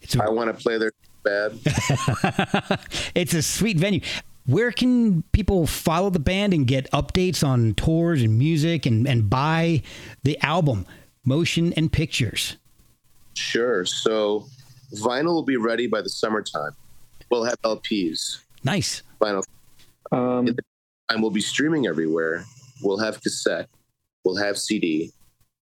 [0.01, 0.91] It's a I want to play there
[1.23, 1.59] bad.
[3.15, 4.01] it's a sweet venue.
[4.45, 9.29] Where can people follow the band and get updates on tours and music and, and
[9.29, 9.83] buy
[10.23, 10.87] the album,
[11.23, 12.57] Motion and Pictures?
[13.35, 13.85] Sure.
[13.85, 14.47] So
[14.93, 16.71] vinyl will be ready by the summertime.
[17.29, 18.39] We'll have LPs.
[18.63, 19.03] Nice.
[19.21, 19.43] Vinyl
[20.11, 20.55] Um,
[21.09, 22.43] and we'll be streaming everywhere.
[22.81, 23.69] We'll have cassette.
[24.23, 25.11] We'll have CD.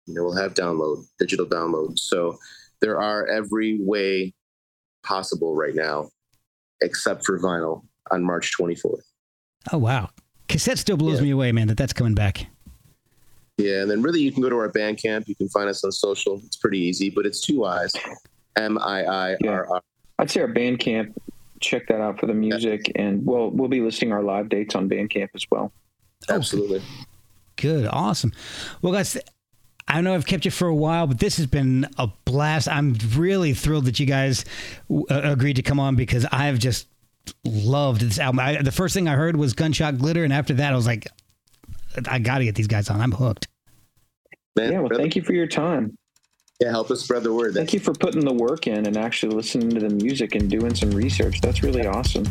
[0.06, 1.98] You know, we'll have download, digital download.
[1.98, 2.38] So
[2.80, 4.32] there are every way
[5.06, 6.08] possible right now,
[6.82, 9.02] except for vinyl on March 24th.
[9.72, 10.10] Oh, wow.
[10.48, 11.24] Cassette still blows Yeah.
[11.24, 12.46] me away, man, that that's coming back.
[13.58, 15.26] Yeah, and then really you can go to our Bandcamp.
[15.28, 16.40] You can find us on social.
[16.44, 17.92] It's pretty easy, but it's two I's.
[18.56, 19.82] M I I R R.
[20.18, 21.14] I'd say our Bandcamp.
[21.60, 24.90] Check that out for the music, and we'll we'll be listing our live dates on
[24.90, 25.72] Bandcamp as well.
[26.28, 26.82] Absolutely.
[27.56, 27.86] Good.
[27.90, 28.32] Awesome.
[28.82, 29.16] Well, guys,
[29.88, 32.68] I know I've kept you for a while, but this has been a blast.
[32.68, 34.44] I'm really thrilled that you guys
[34.90, 36.88] uh, agreed to come on because I've just
[37.44, 38.40] loved this album.
[38.40, 41.06] I, the first thing I heard was Gunshot Glitter, and after that, I was like,
[42.08, 43.00] I got to get these guys on.
[43.00, 43.46] I'm hooked.
[44.56, 45.96] Man, Yeah, well, really- thank you for your time.
[46.60, 47.54] yeah, help us spread the word.
[47.54, 50.74] Thank you for putting the work in and actually listening to the music and doing
[50.74, 51.40] some research.
[51.40, 52.24] That's really awesome.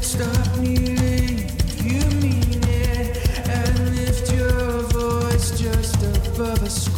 [0.00, 0.97] Stop kneeling
[6.68, 6.97] above a